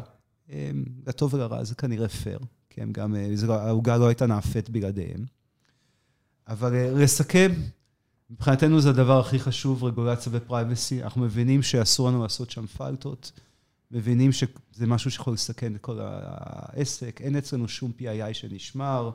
[1.08, 2.40] לטוב ולרע, זה כנראה פייר,
[2.76, 5.26] כי הם גם, אה, לא- העוגה לא הייתה נאפת בלעדיהם.
[6.48, 7.52] אבל אה, לסכם,
[8.30, 11.04] מבחינתנו זה הדבר הכי חשוב, רגולציה ופרייבסי.
[11.04, 13.32] אנחנו מבינים שאסור לנו לעשות שם פלטות,
[13.92, 14.48] מבינים שזה
[14.88, 18.04] משהו שיכול לסכן את כל העסק, אין אצלנו שום PII
[18.34, 19.12] שנשמר.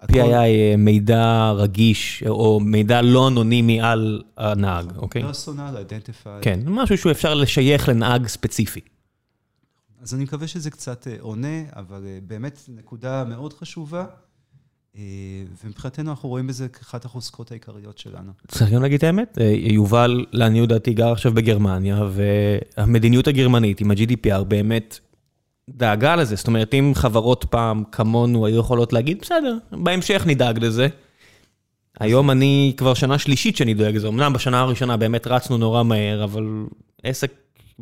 [0.00, 5.22] הכל- PII אה, מידע רגיש, או מידע לא אנונימי על הנהג, אוקיי?
[5.22, 6.38] פרסונל, אידנטיפיי.
[6.42, 8.80] כן, משהו שהוא אפשר לשייך לנהג ספציפי.
[10.02, 14.04] אז אני מקווה שזה קצת אה, עונה, אבל אה, באמת נקודה מאוד חשובה,
[14.96, 15.02] אה,
[15.64, 18.32] ומבחינתנו אנחנו רואים בזה כאחת החוזקות העיקריות שלנו.
[18.48, 24.44] צריך גם להגיד את האמת, יובל, לעניות דעתי, גר עכשיו בגרמניה, והמדיניות הגרמנית עם ה-GDPR
[24.44, 24.98] באמת
[25.70, 26.36] דאגה לזה.
[26.36, 30.88] זאת אומרת, אם חברות פעם כמונו היו יכולות להגיד, בסדר, בהמשך נדאג לזה.
[32.00, 34.08] היום אני כבר שנה שלישית שאני דואג לזה.
[34.08, 36.64] אמנם בשנה הראשונה באמת רצנו נורא מהר, אבל
[37.02, 37.32] עסק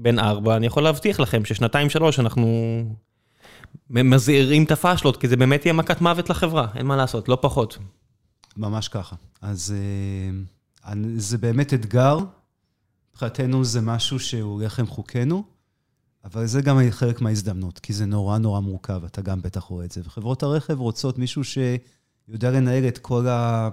[0.03, 2.49] בן ארבע, אני יכול להבטיח לכם ששנתיים שלוש אנחנו
[3.91, 7.79] מזהירים את הפאשלות, כי זה באמת יהיה מכת מוות לחברה, אין מה לעשות, לא פחות.
[8.57, 9.17] ממש ככה.
[9.43, 9.75] אז
[10.87, 12.19] אה, זה באמת אתגר.
[13.13, 15.45] מבחינתנו זה משהו שהוא לחם חוקנו,
[16.25, 19.93] אבל זה גם חלק מההזדמנות, כי זה נורא נורא מורכב, אתה גם בטח רואה את
[19.93, 20.01] זה.
[20.05, 23.69] וחברות הרכב רוצות מישהו שיודע לנהל את כל ה...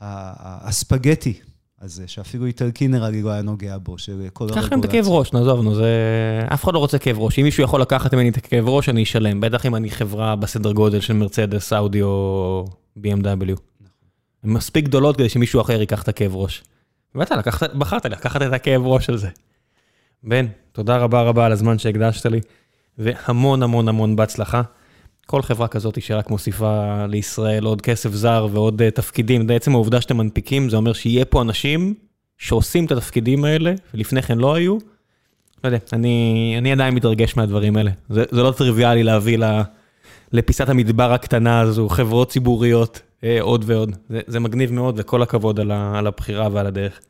[0.00, 1.40] הספגטי
[1.80, 4.62] הזה, שאפילו איטלקי נראה לי לא היה נוגע בו, של כל הרגולציה.
[4.62, 5.90] קח להם את הכאב ראש, נעזוב, נו, זה...
[6.54, 7.38] אף אחד לא רוצה כאב ראש.
[7.38, 9.40] אם מישהו יכול לקחת ממני את הכאב ראש, אני אשלם.
[9.40, 12.64] בטח אם אני חברה בסדר גודל של מרצדס, אאודי או
[12.98, 13.56] BMW.
[14.44, 16.62] הן מספיק גדולות כדי שמישהו אחר ייקח את הכאב ראש.
[17.14, 19.28] ואתה לקחת, בחרת לקחת את הכאב ראש על זה.
[20.22, 22.40] בן, תודה רבה רבה על הזמן שהקדשת לי,
[22.98, 24.62] והמון המון המון בהצלחה.
[25.30, 30.16] כל חברה כזאת שרק מוסיפה לישראל עוד כסף זר ועוד uh, תפקידים, בעצם העובדה שאתם
[30.16, 31.94] מנפיקים, זה אומר שיהיה פה אנשים
[32.38, 34.78] שעושים את התפקידים האלה, ולפני כן לא היו.
[35.64, 37.90] לא יודע, אני, אני עדיין מתרגש מהדברים האלה.
[38.08, 39.60] זה, זה לא טריוויאלי להביא ל,
[40.32, 43.96] לפיסת המדבר הקטנה הזו, חברות ציבוריות, אה, עוד ועוד.
[44.08, 47.00] זה, זה מגניב מאוד, וכל הכבוד על, ה, על הבחירה ועל הדרך.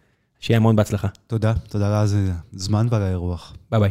[0.40, 1.08] שיהיה המון בהצלחה.
[1.26, 2.06] תודה, תודה על
[2.54, 3.54] הזמן ועל האירוח.
[3.70, 3.90] ביי ביי.